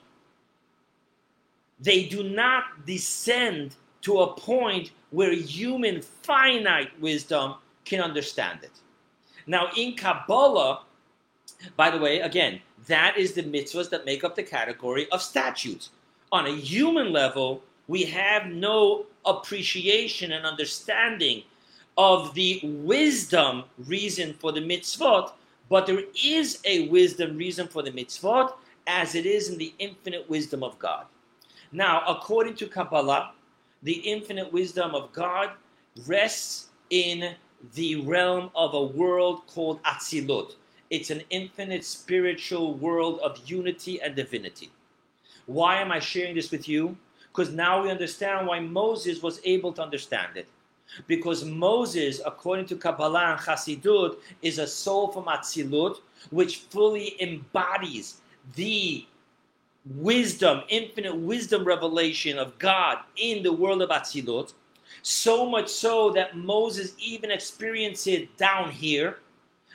[1.79, 8.73] They do not descend to a point where human finite wisdom can understand it.
[9.47, 10.83] Now, in Kabbalah,
[11.77, 15.91] by the way, again, that is the mitzvahs that make up the category of statutes.
[16.33, 21.43] On a human level, we have no appreciation and understanding
[21.99, 25.33] of the wisdom reason for the mitzvot,
[25.69, 28.55] but there is a wisdom reason for the mitzvot
[28.87, 31.05] as it is in the infinite wisdom of God.
[31.73, 33.33] Now, according to Kabbalah,
[33.83, 35.51] the infinite wisdom of God
[36.07, 37.35] rests in
[37.75, 40.55] the realm of a world called Atzilut.
[40.91, 44.71] It's an infinite spiritual world of unity and divinity.
[45.47, 46.97] Why am I sharing this with you?
[47.29, 50.49] Because now we understand why Moses was able to understand it.
[51.07, 55.99] Because Moses, according to Kabbalah and Chassidut, is a soul from Atzilut,
[56.31, 58.17] which fully embodies
[58.57, 59.07] the
[59.95, 64.55] wisdom, infinite wisdom revelation of God in the world of Atzilut.
[65.03, 69.19] So much so that Moses even experienced it down here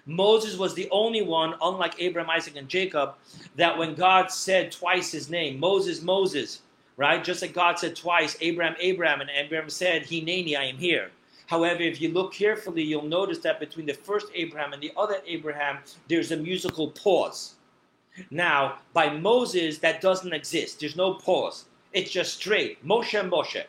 [0.05, 3.15] Moses was the only one, unlike Abraham, Isaac, and Jacob,
[3.55, 6.61] that when God said twice his name, Moses, Moses,
[6.97, 7.23] right?
[7.23, 11.09] Just like God said twice, Abraham, Abraham, and Abraham said, Hineni, I am here.
[11.47, 15.17] However, if you look carefully, you'll notice that between the first Abraham and the other
[15.25, 17.55] Abraham, there's a musical pause.
[18.31, 20.79] Now, by Moses, that doesn't exist.
[20.79, 21.65] There's no pause.
[21.93, 22.85] It's just straight.
[22.85, 23.63] Moshe, Moshe.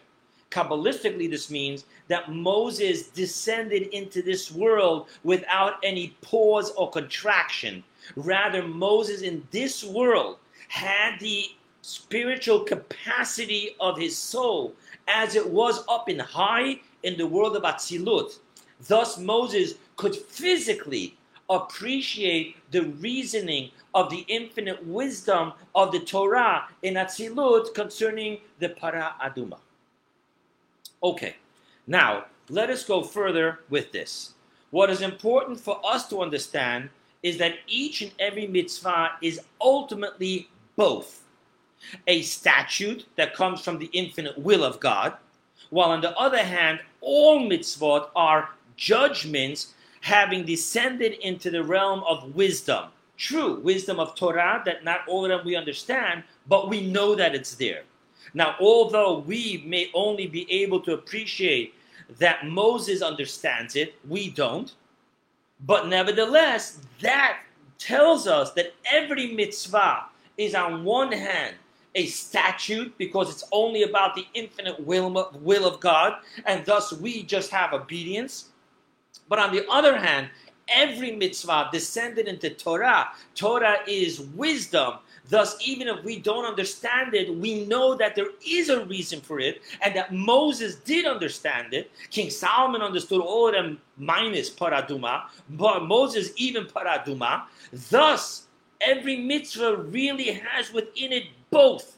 [0.56, 7.84] Kabbalistically, this means that Moses descended into this world without any pause or contraction.
[8.16, 10.38] Rather, Moses in this world
[10.68, 11.44] had the
[11.82, 14.72] spiritual capacity of his soul
[15.06, 18.38] as it was up in high in the world of Atzilut.
[18.88, 21.18] Thus, Moses could physically
[21.50, 29.16] appreciate the reasoning of the infinite wisdom of the Torah in Atzilut concerning the Para
[29.22, 29.58] Aduma.
[31.06, 31.36] Okay,
[31.86, 34.34] now let us go further with this.
[34.70, 36.90] What is important for us to understand
[37.22, 41.22] is that each and every mitzvah is ultimately both
[42.08, 45.14] a statute that comes from the infinite will of God,
[45.70, 52.34] while on the other hand, all mitzvot are judgments having descended into the realm of
[52.34, 52.86] wisdom.
[53.16, 57.36] True, wisdom of Torah that not all of them we understand, but we know that
[57.36, 57.84] it's there.
[58.34, 61.74] Now, although we may only be able to appreciate
[62.18, 64.74] that Moses understands it, we don't.
[65.60, 67.40] But nevertheless, that
[67.78, 70.06] tells us that every mitzvah
[70.36, 71.54] is on one hand
[71.94, 77.50] a statute because it's only about the infinite will, of God, and thus we just
[77.50, 78.50] have obedience.
[79.28, 80.28] But on the other hand,
[80.68, 83.08] every mitzvah descended into Torah.
[83.34, 84.94] Torah is wisdom
[85.28, 89.40] Thus, even if we don't understand it, we know that there is a reason for
[89.40, 91.90] it and that Moses did understand it.
[92.10, 97.44] King Solomon understood all of them minus paraduma, but Moses even paraduma.
[97.90, 98.46] Thus,
[98.80, 101.96] every mitzvah really has within it both.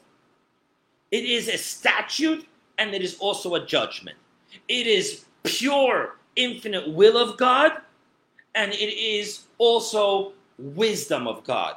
[1.11, 4.17] It is a statute and it is also a judgment.
[4.67, 7.73] It is pure, infinite will of God
[8.55, 11.75] and it is also wisdom of God.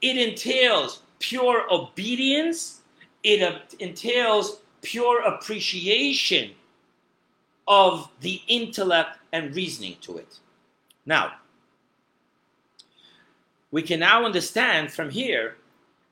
[0.00, 2.80] It entails pure obedience,
[3.22, 6.52] it uh, entails pure appreciation
[7.66, 10.38] of the intellect and reasoning to it.
[11.06, 11.32] Now,
[13.70, 15.56] we can now understand from here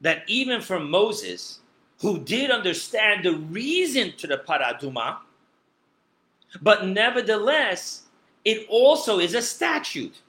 [0.01, 1.61] that even for Moses,
[2.01, 5.19] who did understand the reason to the paraduma,
[6.61, 8.03] But nevertheless,
[8.45, 10.21] it also is a statute.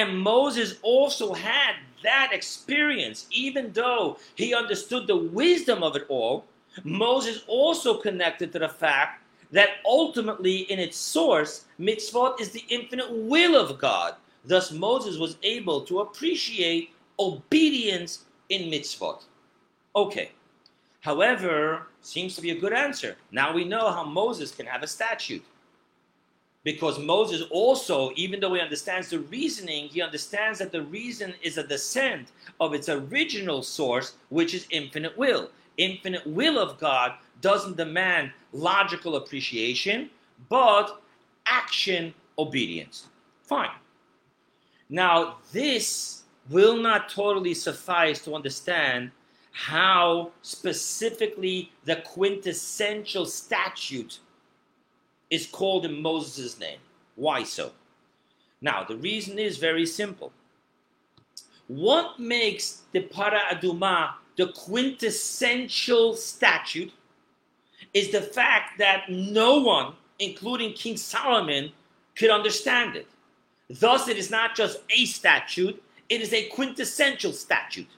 [0.00, 6.46] And Moses also had that experience, even though he understood the wisdom of it all.
[6.84, 9.22] Moses also connected to the fact
[9.52, 14.14] that ultimately, in its source, mitzvot is the infinite will of God.
[14.46, 19.24] Thus, Moses was able to appreciate obedience in mitzvot.
[19.94, 20.30] Okay.
[21.00, 23.16] However, seems to be a good answer.
[23.32, 25.44] Now we know how Moses can have a statute.
[26.62, 31.56] Because Moses also, even though he understands the reasoning, he understands that the reason is
[31.56, 35.50] a descent of its original source, which is infinite will.
[35.78, 40.10] Infinite will of God doesn't demand logical appreciation,
[40.50, 41.00] but
[41.46, 43.06] action obedience.
[43.42, 43.70] Fine.
[44.90, 49.12] Now, this will not totally suffice to understand
[49.52, 54.18] how specifically the quintessential statute
[55.30, 56.78] is called in Moses' name.
[57.16, 57.72] Why so?
[58.60, 60.32] Now, the reason is very simple.
[61.68, 66.92] What makes the Para Aduma the quintessential statute
[67.92, 71.72] is the fact that no one, including King Solomon,
[72.16, 73.06] could understand it.
[73.68, 77.90] Thus, it is not just a statute, it is a quintessential statute.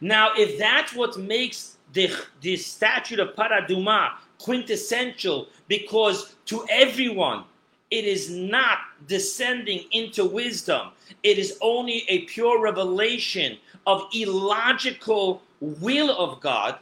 [0.00, 7.44] Now, if that's what makes the, the statute of Paraduma quintessential, because to everyone
[7.90, 10.88] it is not descending into wisdom,
[11.22, 13.56] it is only a pure revelation
[13.86, 16.78] of illogical will of God.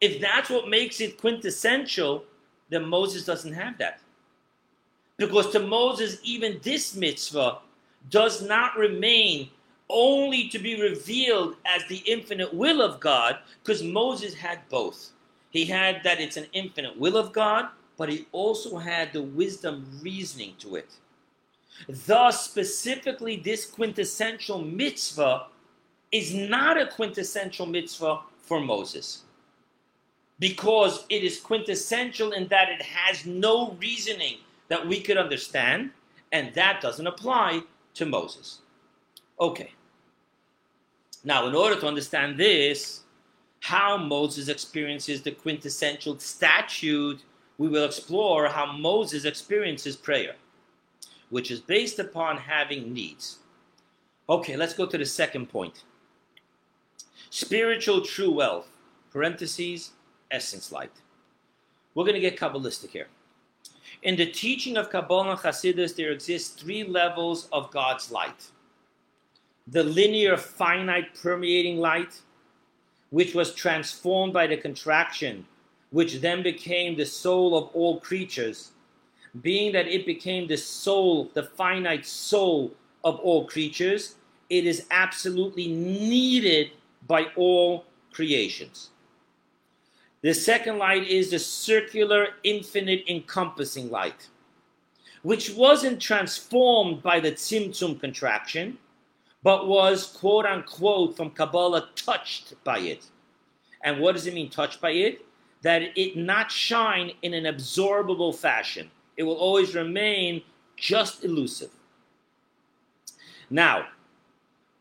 [0.00, 2.24] If that's what makes it quintessential,
[2.70, 4.00] then Moses doesn't have that.
[5.18, 7.58] Because to Moses, even this mitzvah
[8.08, 9.50] does not remain
[9.90, 15.10] only to be revealed as the infinite will of God, because Moses had both.
[15.50, 19.86] He had that it's an infinite will of God, but he also had the wisdom
[20.02, 20.90] reasoning to it.
[21.88, 25.46] Thus, specifically, this quintessential mitzvah
[26.12, 29.22] is not a quintessential mitzvah for Moses
[30.38, 34.38] because it is quintessential in that it has no reasoning
[34.68, 35.90] that we could understand,
[36.32, 37.60] and that doesn't apply
[37.94, 38.60] to Moses.
[39.38, 39.72] Okay.
[41.22, 42.99] Now, in order to understand this,
[43.60, 47.22] how Moses experiences the quintessential statute,
[47.58, 50.34] we will explore how Moses experiences prayer,
[51.28, 53.38] which is based upon having needs.
[54.28, 55.84] Okay, let's go to the second point.
[57.28, 58.68] Spiritual true wealth,
[59.12, 59.92] parentheses,
[60.30, 60.92] essence light.
[61.94, 63.08] We're going to get Kabbalistic here.
[64.02, 68.50] In the teaching of Kabbalah and Hasidus, there exist three levels of God's light
[69.66, 72.20] the linear, finite, permeating light,
[73.10, 75.44] which was transformed by the contraction,
[75.90, 78.70] which then became the soul of all creatures,
[79.42, 82.72] being that it became the soul, the finite soul
[83.04, 84.16] of all creatures,
[84.48, 86.70] it is absolutely needed
[87.06, 88.90] by all creations.
[90.22, 94.28] The second light is the circular, infinite, encompassing light,
[95.22, 98.78] which wasn't transformed by the Tzimtzum contraction,
[99.42, 103.06] but was quote unquote from Kabbalah touched by it.
[103.82, 105.24] And what does it mean, touched by it?
[105.62, 108.90] That it not shine in an absorbable fashion.
[109.16, 110.42] It will always remain
[110.76, 111.70] just elusive.
[113.50, 113.86] Now,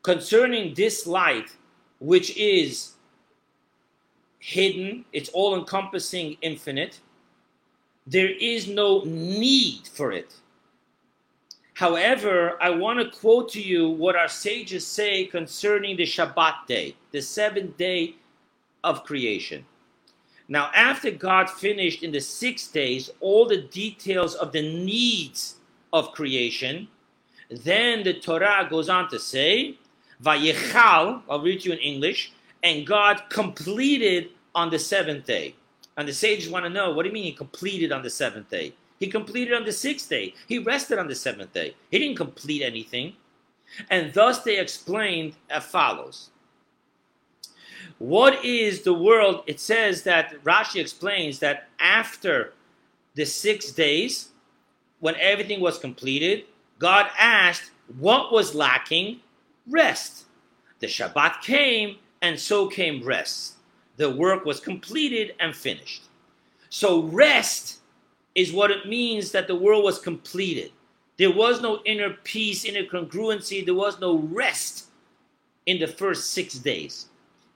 [0.04, 1.56] concerning this light,
[2.00, 2.94] which is
[4.40, 7.00] hidden, it's all encompassing, infinite.
[8.08, 10.34] There is no need for it.
[11.80, 16.94] However, I want to quote to you what our sages say concerning the Shabbat day,
[17.12, 18.16] the seventh day
[18.84, 19.66] of creation.
[20.50, 25.56] Now, after God finished in the six days all the details of the needs
[25.94, 26.90] of creation,
[27.50, 29.78] then the Torah goes on to say,
[30.26, 35.56] I'll read you in English, and God completed on the seventh day.
[35.96, 38.50] And the sages want to know, what do you mean he completed on the seventh
[38.50, 38.74] day?
[39.00, 40.34] He completed on the sixth day.
[40.48, 41.76] He rested on the seventh day.
[41.90, 43.14] He didn't complete anything.
[43.90, 46.32] And thus they explained as follows.
[47.98, 49.44] What is the world?
[49.48, 52.54] It says that Rashi explains that after
[53.16, 54.30] the six days,
[55.00, 56.46] when everything was completed,
[56.78, 59.20] God asked, What was lacking?
[59.68, 60.26] Rest.
[60.80, 63.56] The Shabbat came, and so came rest.
[63.98, 66.04] The work was completed and finished.
[66.70, 67.79] So, rest
[68.36, 70.72] is what it means that the world was completed.
[71.18, 74.86] There was no inner peace, inner congruency, there was no rest
[75.66, 77.08] in the first six days.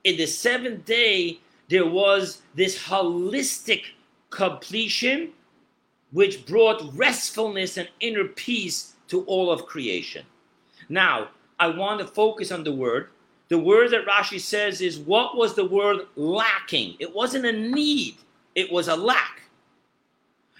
[0.04, 3.84] In the seventh day, there was this holistic
[4.30, 5.30] completion
[6.12, 10.24] which brought restfulness and inner peace to all of creation.
[10.88, 13.08] Now, I want to focus on the word.
[13.48, 16.96] The word that Rashi says is what was the word lacking?
[16.98, 18.16] It wasn't a need,
[18.54, 19.40] it was a lack.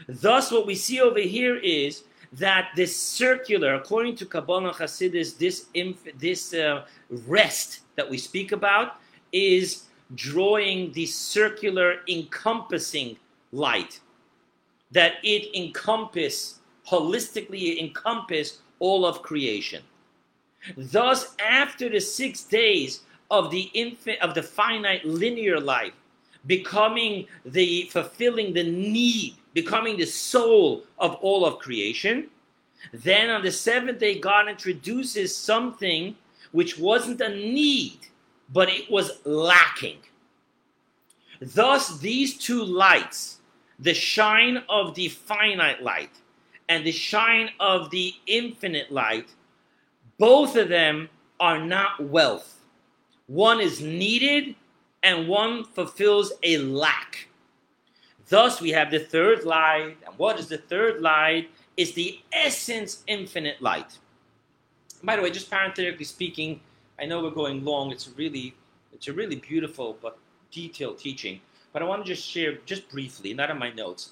[0.09, 5.39] Thus, what we see over here is that this circular, according to Kabbalah and Hasidus,
[5.39, 6.85] this, inf- this uh,
[7.27, 8.97] rest that we speak about
[9.33, 9.85] is
[10.15, 13.17] drawing the circular encompassing
[13.53, 14.01] light,
[14.91, 19.83] that it encompass, holistically encompass all of creation.
[20.77, 23.01] Thus, after the six days
[23.31, 25.93] of the infant of the finite linear life,
[26.47, 32.29] becoming the fulfilling the need, becoming the soul of all of creation,
[32.93, 36.17] then on the seventh day, God introduces something
[36.53, 37.99] which wasn't a need,
[38.53, 39.99] but it was lacking.
[41.41, 43.39] Thus, these two lights,
[43.79, 46.11] the shine of the finite light
[46.69, 49.29] and the shine of the infinite light,
[50.19, 51.09] both of them
[51.41, 52.61] are not wealth.
[53.27, 54.55] One is needed
[55.03, 57.29] and one fulfills a lack.
[58.29, 59.97] Thus, we have the third light.
[60.07, 61.51] And what is the third light?
[61.77, 63.99] Is the essence infinite light.
[65.03, 66.61] By the way, just parenthetically speaking,
[67.01, 67.91] I know we're going long.
[67.91, 68.55] It's really,
[68.93, 70.19] it's a really beautiful but
[70.51, 71.41] detailed teaching.
[71.73, 74.11] But I want to just share, just briefly, not in my notes.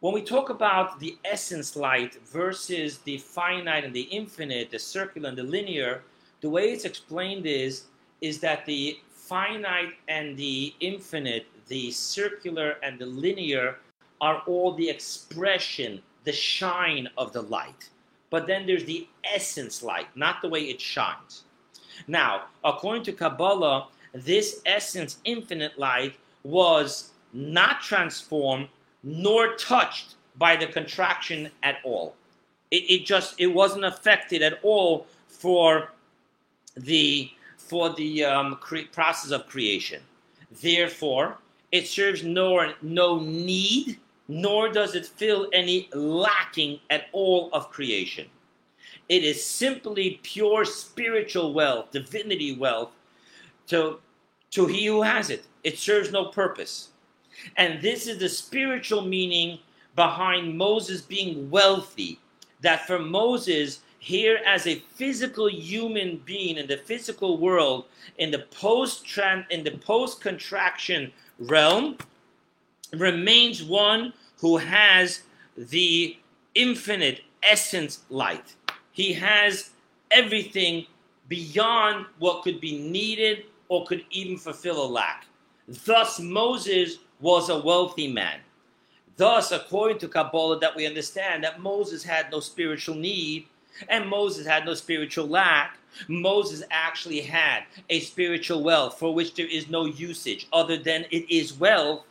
[0.00, 5.28] When we talk about the essence light versus the finite and the infinite, the circular
[5.28, 6.02] and the linear,
[6.40, 7.84] the way it's explained is
[8.20, 13.76] is that the finite and the infinite, the circular and the linear,
[14.20, 17.88] are all the expression, the shine of the light.
[18.30, 21.44] But then there's the essence light, not the way it shines.
[22.06, 28.68] Now, according to Kabbalah, this essence, infinite light, was not transformed
[29.02, 32.14] nor touched by the contraction at all.
[32.70, 35.92] It, it just it wasn't affected at all for
[36.76, 40.02] the for the um, cre- process of creation.
[40.62, 41.38] Therefore,
[41.72, 43.98] it serves no no need,
[44.28, 48.26] nor does it fill any lacking at all of creation.
[49.08, 52.92] It is simply pure spiritual wealth, divinity wealth,
[53.68, 54.00] to
[54.50, 55.44] to he who has it.
[55.64, 56.88] It serves no purpose.
[57.56, 59.58] And this is the spiritual meaning
[59.94, 62.18] behind Moses being wealthy.
[62.60, 67.84] That for Moses, here as a physical human being in the physical world,
[68.16, 69.06] in the post
[69.50, 71.96] in the post contraction realm,
[72.92, 75.22] remains one who has
[75.56, 76.16] the
[76.54, 78.54] infinite essence light.
[78.92, 79.70] He has
[80.10, 80.86] everything
[81.28, 85.26] beyond what could be needed or could even fulfill a lack.
[85.84, 88.40] Thus, Moses was a wealthy man.
[89.16, 93.46] Thus, according to Kabbalah, that we understand that Moses had no spiritual need
[93.88, 95.76] and Moses had no spiritual lack.
[96.06, 101.30] Moses actually had a spiritual wealth for which there is no usage other than it
[101.30, 102.04] is wealth.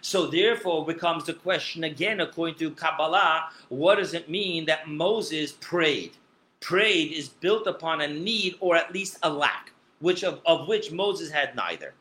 [0.00, 5.52] So, therefore, becomes the question again, according to Kabbalah, what does it mean that Moses
[5.52, 6.12] prayed?
[6.60, 10.90] Prayed is built upon a need or at least a lack, which of, of which
[10.90, 11.94] Moses had neither.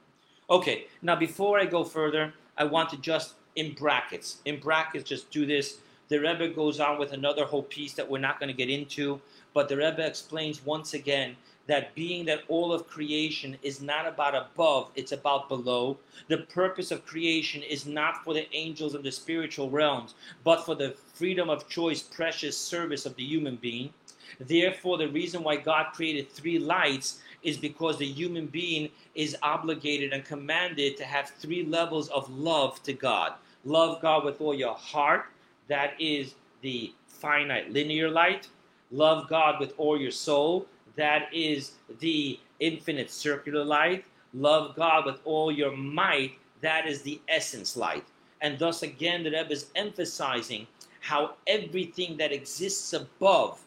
[0.50, 5.30] Okay, now before I go further, I want to just in brackets, in brackets, just
[5.32, 5.78] do this.
[6.12, 9.22] The Rebbe goes on with another whole piece that we're not going to get into,
[9.54, 11.38] but the Rebbe explains once again
[11.68, 15.98] that being that all of creation is not about above, it's about below.
[16.28, 20.76] The purpose of creation is not for the angels of the spiritual realms, but for
[20.76, 23.94] the freedom of choice, precious service of the human being.
[24.38, 30.12] Therefore, the reason why God created three lights is because the human being is obligated
[30.12, 33.36] and commanded to have three levels of love to God.
[33.64, 35.28] Love God with all your heart,
[35.68, 38.50] that is the finite linear light.
[38.92, 44.04] Love God with all your soul, that is the infinite circular light.
[44.34, 48.06] Love God with all your might, that is the essence light.
[48.42, 50.68] And thus, again, the Rebbe is emphasizing
[51.00, 53.60] how everything that exists above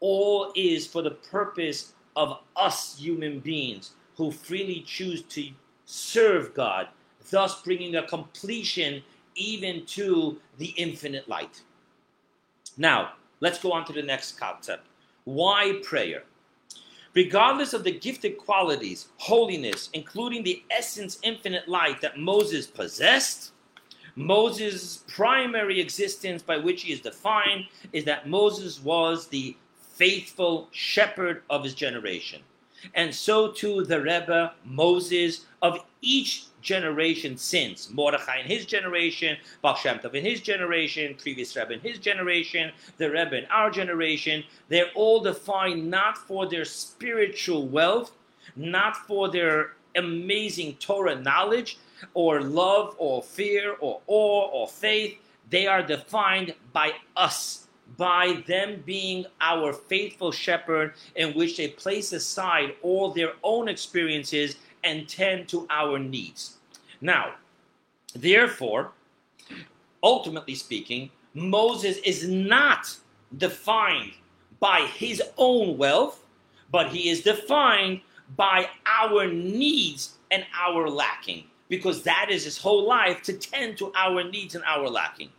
[0.00, 5.50] all is for the purpose of us human beings who freely choose to
[5.84, 6.88] serve God,
[7.30, 9.02] thus bringing a completion
[9.38, 11.62] even to the infinite light.
[12.76, 14.86] Now, let's go on to the next concept.
[15.24, 16.24] Why prayer?
[17.14, 23.52] Regardless of the gifted qualities, holiness, including the essence infinite light that Moses possessed,
[24.14, 29.56] Moses' primary existence by which he is defined is that Moses was the
[29.94, 32.42] faithful shepherd of his generation.
[32.94, 37.90] And so too the Rebbe, Moses, of each generation since.
[37.90, 42.72] Mordechai in his generation, Baal Shem Tov in his generation, previous Rebbe in his generation,
[42.96, 44.44] the Rebbe in our generation.
[44.68, 48.12] They're all defined not for their spiritual wealth,
[48.56, 51.78] not for their amazing Torah knowledge,
[52.14, 55.18] or love, or fear, or awe, or faith.
[55.50, 62.12] They are defined by us by them being our faithful shepherd, in which they place
[62.12, 66.56] aside all their own experiences and tend to our needs.
[67.00, 67.34] Now,
[68.14, 68.92] therefore,
[70.02, 72.96] ultimately speaking, Moses is not
[73.36, 74.12] defined
[74.60, 76.24] by his own wealth,
[76.70, 78.00] but he is defined
[78.36, 83.92] by our needs and our lacking, because that is his whole life to tend to
[83.94, 85.30] our needs and our lacking.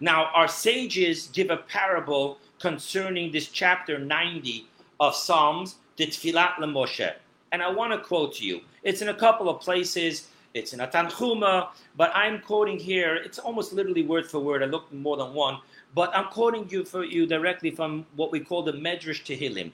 [0.00, 4.66] Now, our sages give a parable concerning this chapter 90
[5.00, 7.14] of Psalms, the Tfilat Moshe.
[7.52, 8.60] And I want to quote to you.
[8.82, 10.28] It's in a couple of places.
[10.54, 13.16] It's in a but I'm quoting here.
[13.16, 14.62] It's almost literally word for word.
[14.62, 15.58] I looked more than one,
[15.94, 19.70] but I'm quoting you for you directly from what we call the Medrash Tehillim.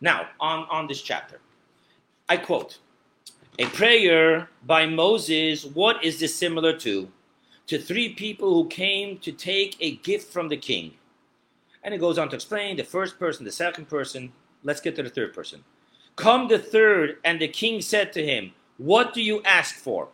[0.00, 1.40] Now, on, on this chapter,
[2.28, 2.78] I quote,
[3.58, 7.08] a prayer by Moses, what is this similar to?
[7.66, 10.92] to three people who came to take a gift from the king.
[11.82, 14.32] And it goes on to explain the first person, the second person.
[14.62, 15.64] Let's get to the third person.
[16.16, 20.08] Come the third, and the king said to him, What do you ask for?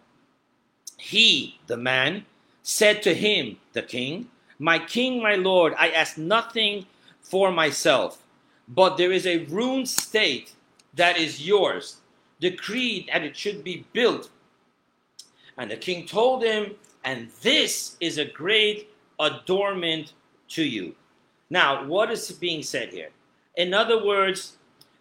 [0.96, 2.26] He, the man,
[2.62, 4.28] said to him, the king,
[4.59, 6.86] My king, my lord, I ask nothing
[7.20, 8.22] for myself,
[8.68, 10.53] but there is a ruined state
[10.94, 11.99] that is yours.
[12.40, 14.30] Decreed that it should be built.
[15.57, 20.12] And the king told him, and this is a great adornment
[20.49, 20.94] to you.
[21.51, 23.11] Now, what is being said here?
[23.57, 24.57] In other words,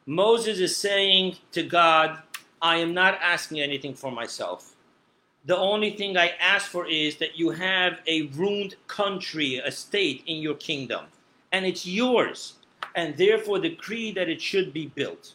[0.10, 2.20] Moses is saying to God,
[2.62, 4.74] I am not asking anything for myself.
[5.46, 10.24] The only thing I ask for is that you have a ruined country, a state
[10.26, 11.08] in your kingdom,
[11.52, 12.54] and it's yours,
[12.96, 15.34] and therefore decree that it should be built.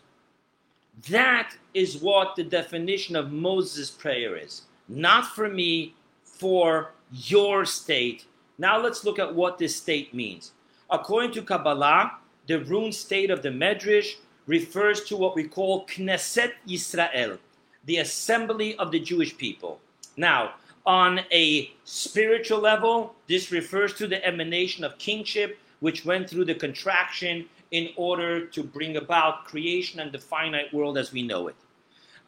[1.11, 4.63] That is what the definition of Moses' prayer is.
[4.89, 5.95] Not for me,
[6.25, 8.25] for your state.
[8.57, 10.53] Now let's look at what this state means.
[10.89, 14.15] According to Kabbalah, the ruined state of the Medrash
[14.47, 17.39] refers to what we call Knesset Yisrael,
[17.85, 19.81] the assembly of the Jewish people.
[20.17, 26.45] Now, on a spiritual level, this refers to the emanation of kingship, which went through
[26.45, 31.49] the contraction in order to bring about creation and the finite world as we know
[31.49, 31.57] it.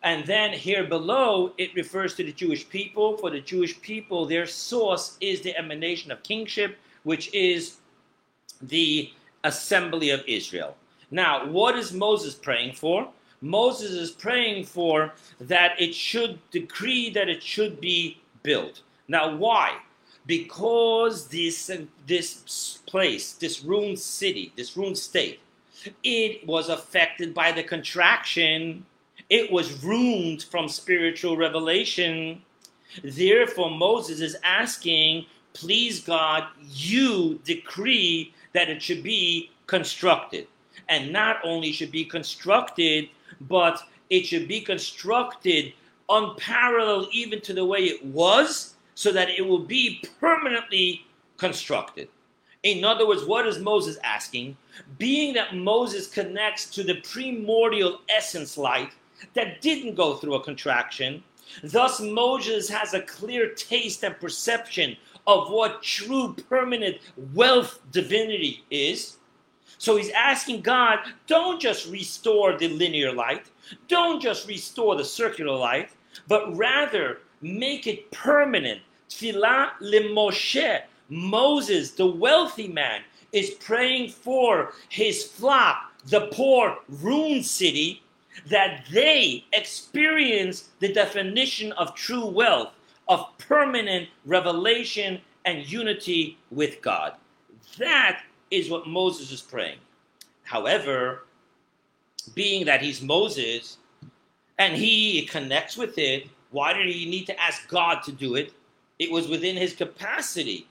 [0.02, 3.16] And then here below, it refers to the Jewish people.
[3.16, 7.78] For the Jewish people, their source is the emanation of kingship, which is
[8.60, 9.12] the
[9.44, 10.76] assembly of Israel.
[11.14, 13.08] Now, what is Moses praying for?
[13.40, 18.82] Moses is praying for that it should decree that it should be built.
[19.06, 19.78] Now, why?
[20.26, 25.38] Because this, uh, this place, this ruined city, this ruined state,
[26.02, 28.84] it was affected by the contraction
[29.30, 32.42] it was ruined from spiritual revelation.
[33.02, 40.46] Therefore, Moses is asking, please God, you decree that it should be constructed.
[40.88, 43.08] And not only should be constructed,
[43.40, 45.72] but it should be constructed
[46.08, 51.06] unparalleled even to the way it was, so that it will be permanently
[51.36, 52.08] constructed.
[52.62, 54.56] In other words, what is Moses asking?
[54.98, 58.92] Being that Moses connects to the primordial essence light,
[59.34, 61.22] that didn't go through a contraction.
[61.62, 64.96] Thus, Moses has a clear taste and perception
[65.26, 66.98] of what true permanent
[67.34, 69.16] wealth divinity is.
[69.78, 73.46] So he's asking God, don't just restore the linear light,
[73.88, 75.90] don't just restore the circular light,
[76.28, 78.80] but rather make it permanent.
[79.08, 83.02] Tfilah Moshe, Moses, the wealthy man,
[83.32, 88.02] is praying for his flock, the poor ruined city,
[88.48, 92.72] that they experience the definition of true wealth,
[93.08, 97.14] of permanent revelation and unity with God.
[97.78, 99.78] That is what Moses is praying.
[100.44, 101.24] However,
[102.34, 103.78] being that he's Moses
[104.58, 108.52] and he connects with it, why did he need to ask God to do it?
[108.98, 110.68] It was within his capacity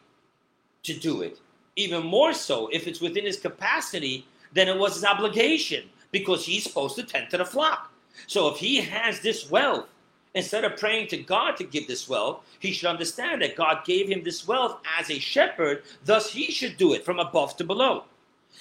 [0.84, 1.40] to do it.
[1.76, 6.64] Even more so, if it's within his capacity, then it was his obligation because he's
[6.64, 7.92] supposed to tend to the flock.
[8.28, 9.90] So if he has this wealth,
[10.34, 14.08] instead of praying to God to give this wealth, he should understand that God gave
[14.08, 18.04] him this wealth as a shepherd, thus he should do it from above to below.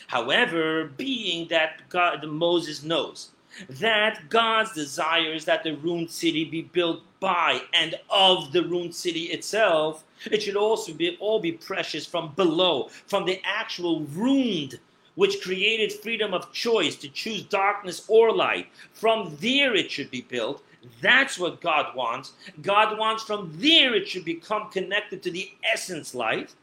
[0.09, 3.31] However, being that God Moses knows
[3.69, 9.25] that God's desires that the ruined city be built by and of the ruined city
[9.25, 10.05] itself.
[10.31, 14.79] It should also be all be precious from below, from the actual ruined
[15.15, 18.69] which created freedom of choice to choose darkness or light.
[18.95, 20.63] From there it should be built.
[21.01, 22.33] That's what God wants.
[22.61, 26.55] God wants from there it should become connected to the essence light.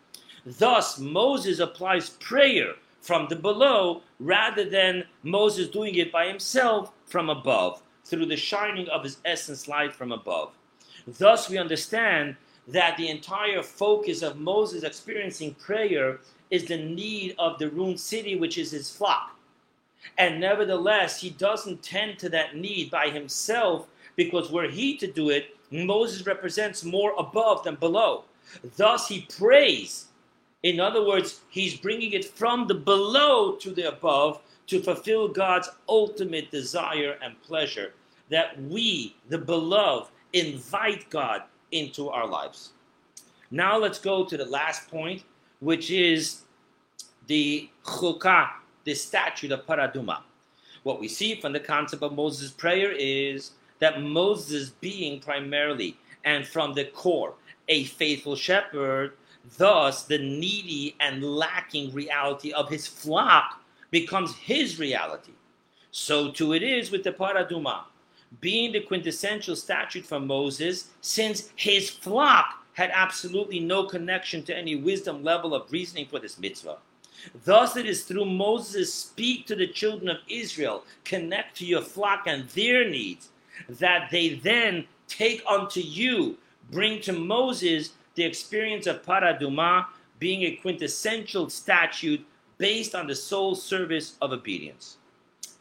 [0.45, 7.29] Thus, Moses applies prayer from the below rather than Moses doing it by himself from
[7.29, 10.51] above through the shining of his essence light from above.
[11.07, 12.35] Thus, we understand
[12.67, 16.19] that the entire focus of Moses experiencing prayer
[16.51, 19.35] is the need of the ruined city, which is his flock.
[20.17, 23.87] And nevertheless, he doesn't tend to that need by himself
[24.19, 28.25] because were he to do it, Moses represents more above than below.
[28.75, 30.07] Thus, he prays.
[30.61, 35.69] In other words, he's bringing it from the below to the above to fulfill God's
[35.87, 37.93] ultimate desire and pleasure
[38.29, 42.73] that we, the beloved, invite God into our lives.
[43.51, 45.23] Now let's go to the last point,
[45.61, 46.41] which is
[47.27, 48.49] the chukah,
[48.83, 50.23] the statute of paraduma.
[50.83, 56.45] What we see from the concept of Moses' prayer is that Moses, being primarily and
[56.45, 57.33] from the core
[57.67, 59.13] a faithful shepherd,
[59.57, 63.61] thus the needy and lacking reality of his flock
[63.91, 65.31] becomes his reality.
[65.91, 67.83] So too it is with the paraduma,
[68.41, 74.75] being the quintessential statute for Moses, since his flock had absolutely no connection to any
[74.75, 76.77] wisdom level of reasoning for this mitzvah.
[77.43, 82.23] Thus it is through Moses speak to the children of Israel, connect to your flock
[82.27, 83.29] and their needs,
[83.67, 86.37] that they then take unto you,
[86.71, 89.85] bring to Moses the experience of paraduma,
[90.19, 92.25] being a quintessential statute
[92.57, 94.97] based on the sole service of obedience.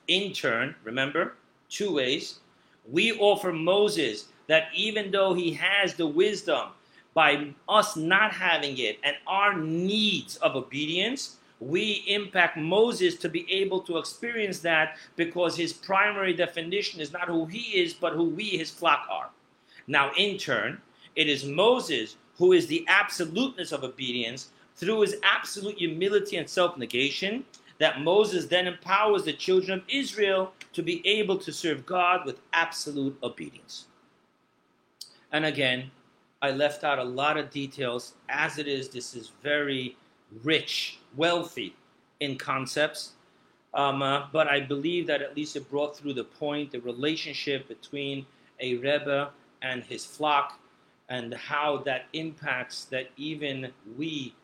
[0.08, 1.34] In turn, remember,
[1.68, 2.40] two ways.
[2.90, 6.70] We offer Moses that even though he has the wisdom
[7.14, 13.50] by us not having it and our needs of obedience, we impact Moses to be
[13.52, 18.24] able to experience that because his primary definition is not who he is, but who
[18.30, 19.30] we, his flock, are.
[19.86, 20.80] Now, in turn,
[21.16, 26.76] it is Moses who is the absoluteness of obedience through his absolute humility and self
[26.76, 27.44] negation
[27.78, 32.40] that Moses then empowers the children of Israel to be able to serve God with
[32.52, 33.86] absolute obedience.
[35.32, 35.90] And again,
[36.42, 38.14] I left out a lot of details.
[38.28, 39.96] As it is, this is very
[40.42, 41.74] rich, wealthy
[42.20, 43.12] in concepts.
[43.74, 47.68] Um, uh, but I believe that at least it brought through the point the relationship
[47.68, 48.26] between
[48.60, 49.30] a Rebbe
[49.62, 50.58] and his flock
[51.08, 54.34] and how that impacts that even we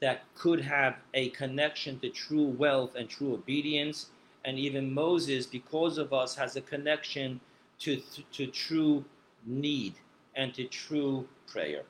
[0.00, 4.06] that could have a connection to true wealth and true obedience
[4.44, 7.40] and even Moses because of us has a connection
[7.78, 9.04] to, to, to true
[9.46, 9.94] need
[10.34, 11.82] and to true prayer.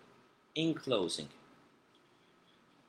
[0.55, 1.29] In closing,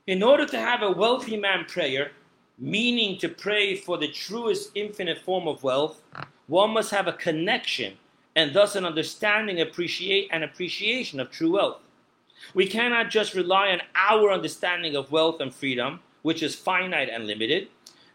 [0.07, 2.11] in order to have a wealthy man prayer,
[2.57, 6.01] meaning to pray for the truest infinite form of wealth,
[6.47, 7.93] one must have a connection
[8.35, 11.79] and thus an understanding, appreciate and appreciation of true wealth.
[12.53, 17.27] We cannot just rely on our understanding of wealth and freedom, which is finite and
[17.27, 17.67] limited.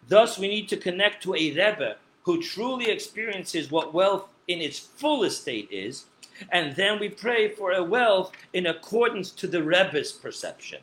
[0.09, 4.79] Thus, we need to connect to a Rebbe who truly experiences what wealth in its
[4.79, 6.07] fullest state is
[6.51, 10.81] and then we pray for a wealth in accordance to the Rebbe's perception.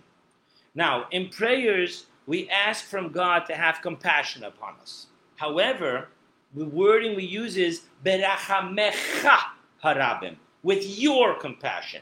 [0.76, 5.07] Now, in prayers, we ask from God to have compassion upon us.
[5.38, 6.09] However,
[6.53, 9.38] the wording we use is berachamecha
[9.84, 12.01] harabim, with your compassion.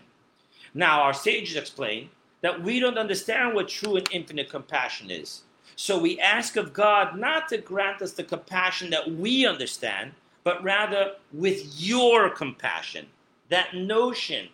[0.73, 2.09] Now, our sages explain
[2.41, 5.43] that we don't understand what true and infinite compassion is.
[5.75, 10.11] So we ask of God not to grant us the compassion that we understand,
[10.43, 13.07] but rather with your compassion
[13.49, 14.49] that notion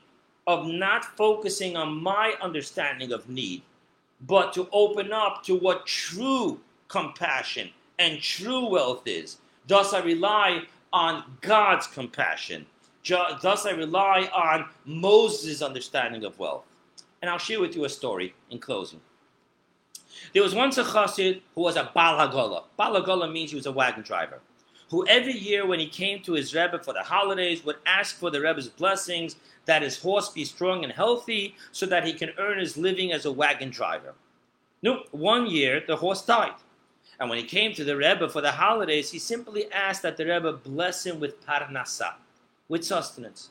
[0.47, 3.61] of not focusing on my understanding of need,
[4.21, 9.37] but to open up to what true compassion and true wealth is.
[9.67, 12.65] Thus, I rely on God's compassion.
[13.07, 16.65] Thus, I rely on Moses' understanding of wealth.
[17.21, 19.01] And I'll share with you a story in closing.
[20.33, 22.63] There was once a chassid who was a balagola.
[22.77, 24.39] Balagola means he was a wagon driver
[24.89, 28.31] who every year when he came to his Rebbe for the holidays would ask for
[28.31, 29.35] the Rebbe's blessings
[29.65, 33.25] that his horse be strong and healthy so that he can earn his living as
[33.25, 34.15] a wagon driver.
[34.81, 36.55] Nope, one year the horse died.
[37.19, 40.25] And when he came to the Rebbe for the holidays, he simply asked that the
[40.25, 42.13] Rebbe bless him with parnasa,
[42.69, 43.49] with sustenance.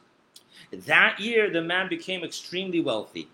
[0.72, 3.28] That year, the man became extremely wealthy.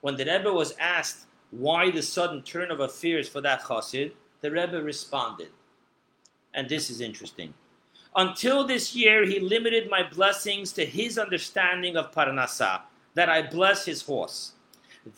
[0.00, 4.50] When the Rebbe was asked why the sudden turn of affairs for that chassid, the
[4.50, 5.48] Rebbe responded,
[6.58, 7.54] and this is interesting.
[8.16, 12.80] Until this year, he limited my blessings to his understanding of Parnasa,
[13.14, 14.54] that I bless his horse.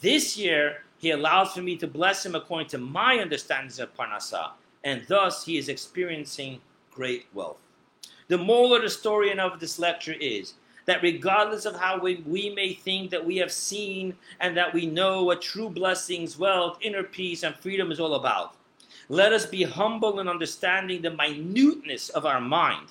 [0.02, 4.50] This year, he allows for me to bless him according to my understandings of Parnasa,
[4.84, 6.60] and thus he is experiencing
[6.90, 7.56] great wealth.
[8.28, 12.16] The moral of the story and of this lecture is that regardless of how we,
[12.26, 16.76] we may think that we have seen and that we know what true blessings, wealth,
[16.82, 18.56] inner peace, and freedom is all about,
[19.10, 22.86] let us be humble in understanding the minuteness of our mind,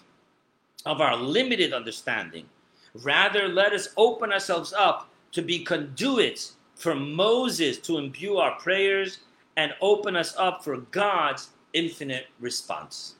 [0.85, 2.45] of our limited understanding.
[2.93, 9.19] Rather, let us open ourselves up to be conduits for Moses to imbue our prayers
[9.55, 13.15] and open us up for God's infinite response.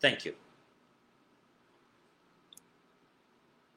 [0.00, 0.32] Thank you.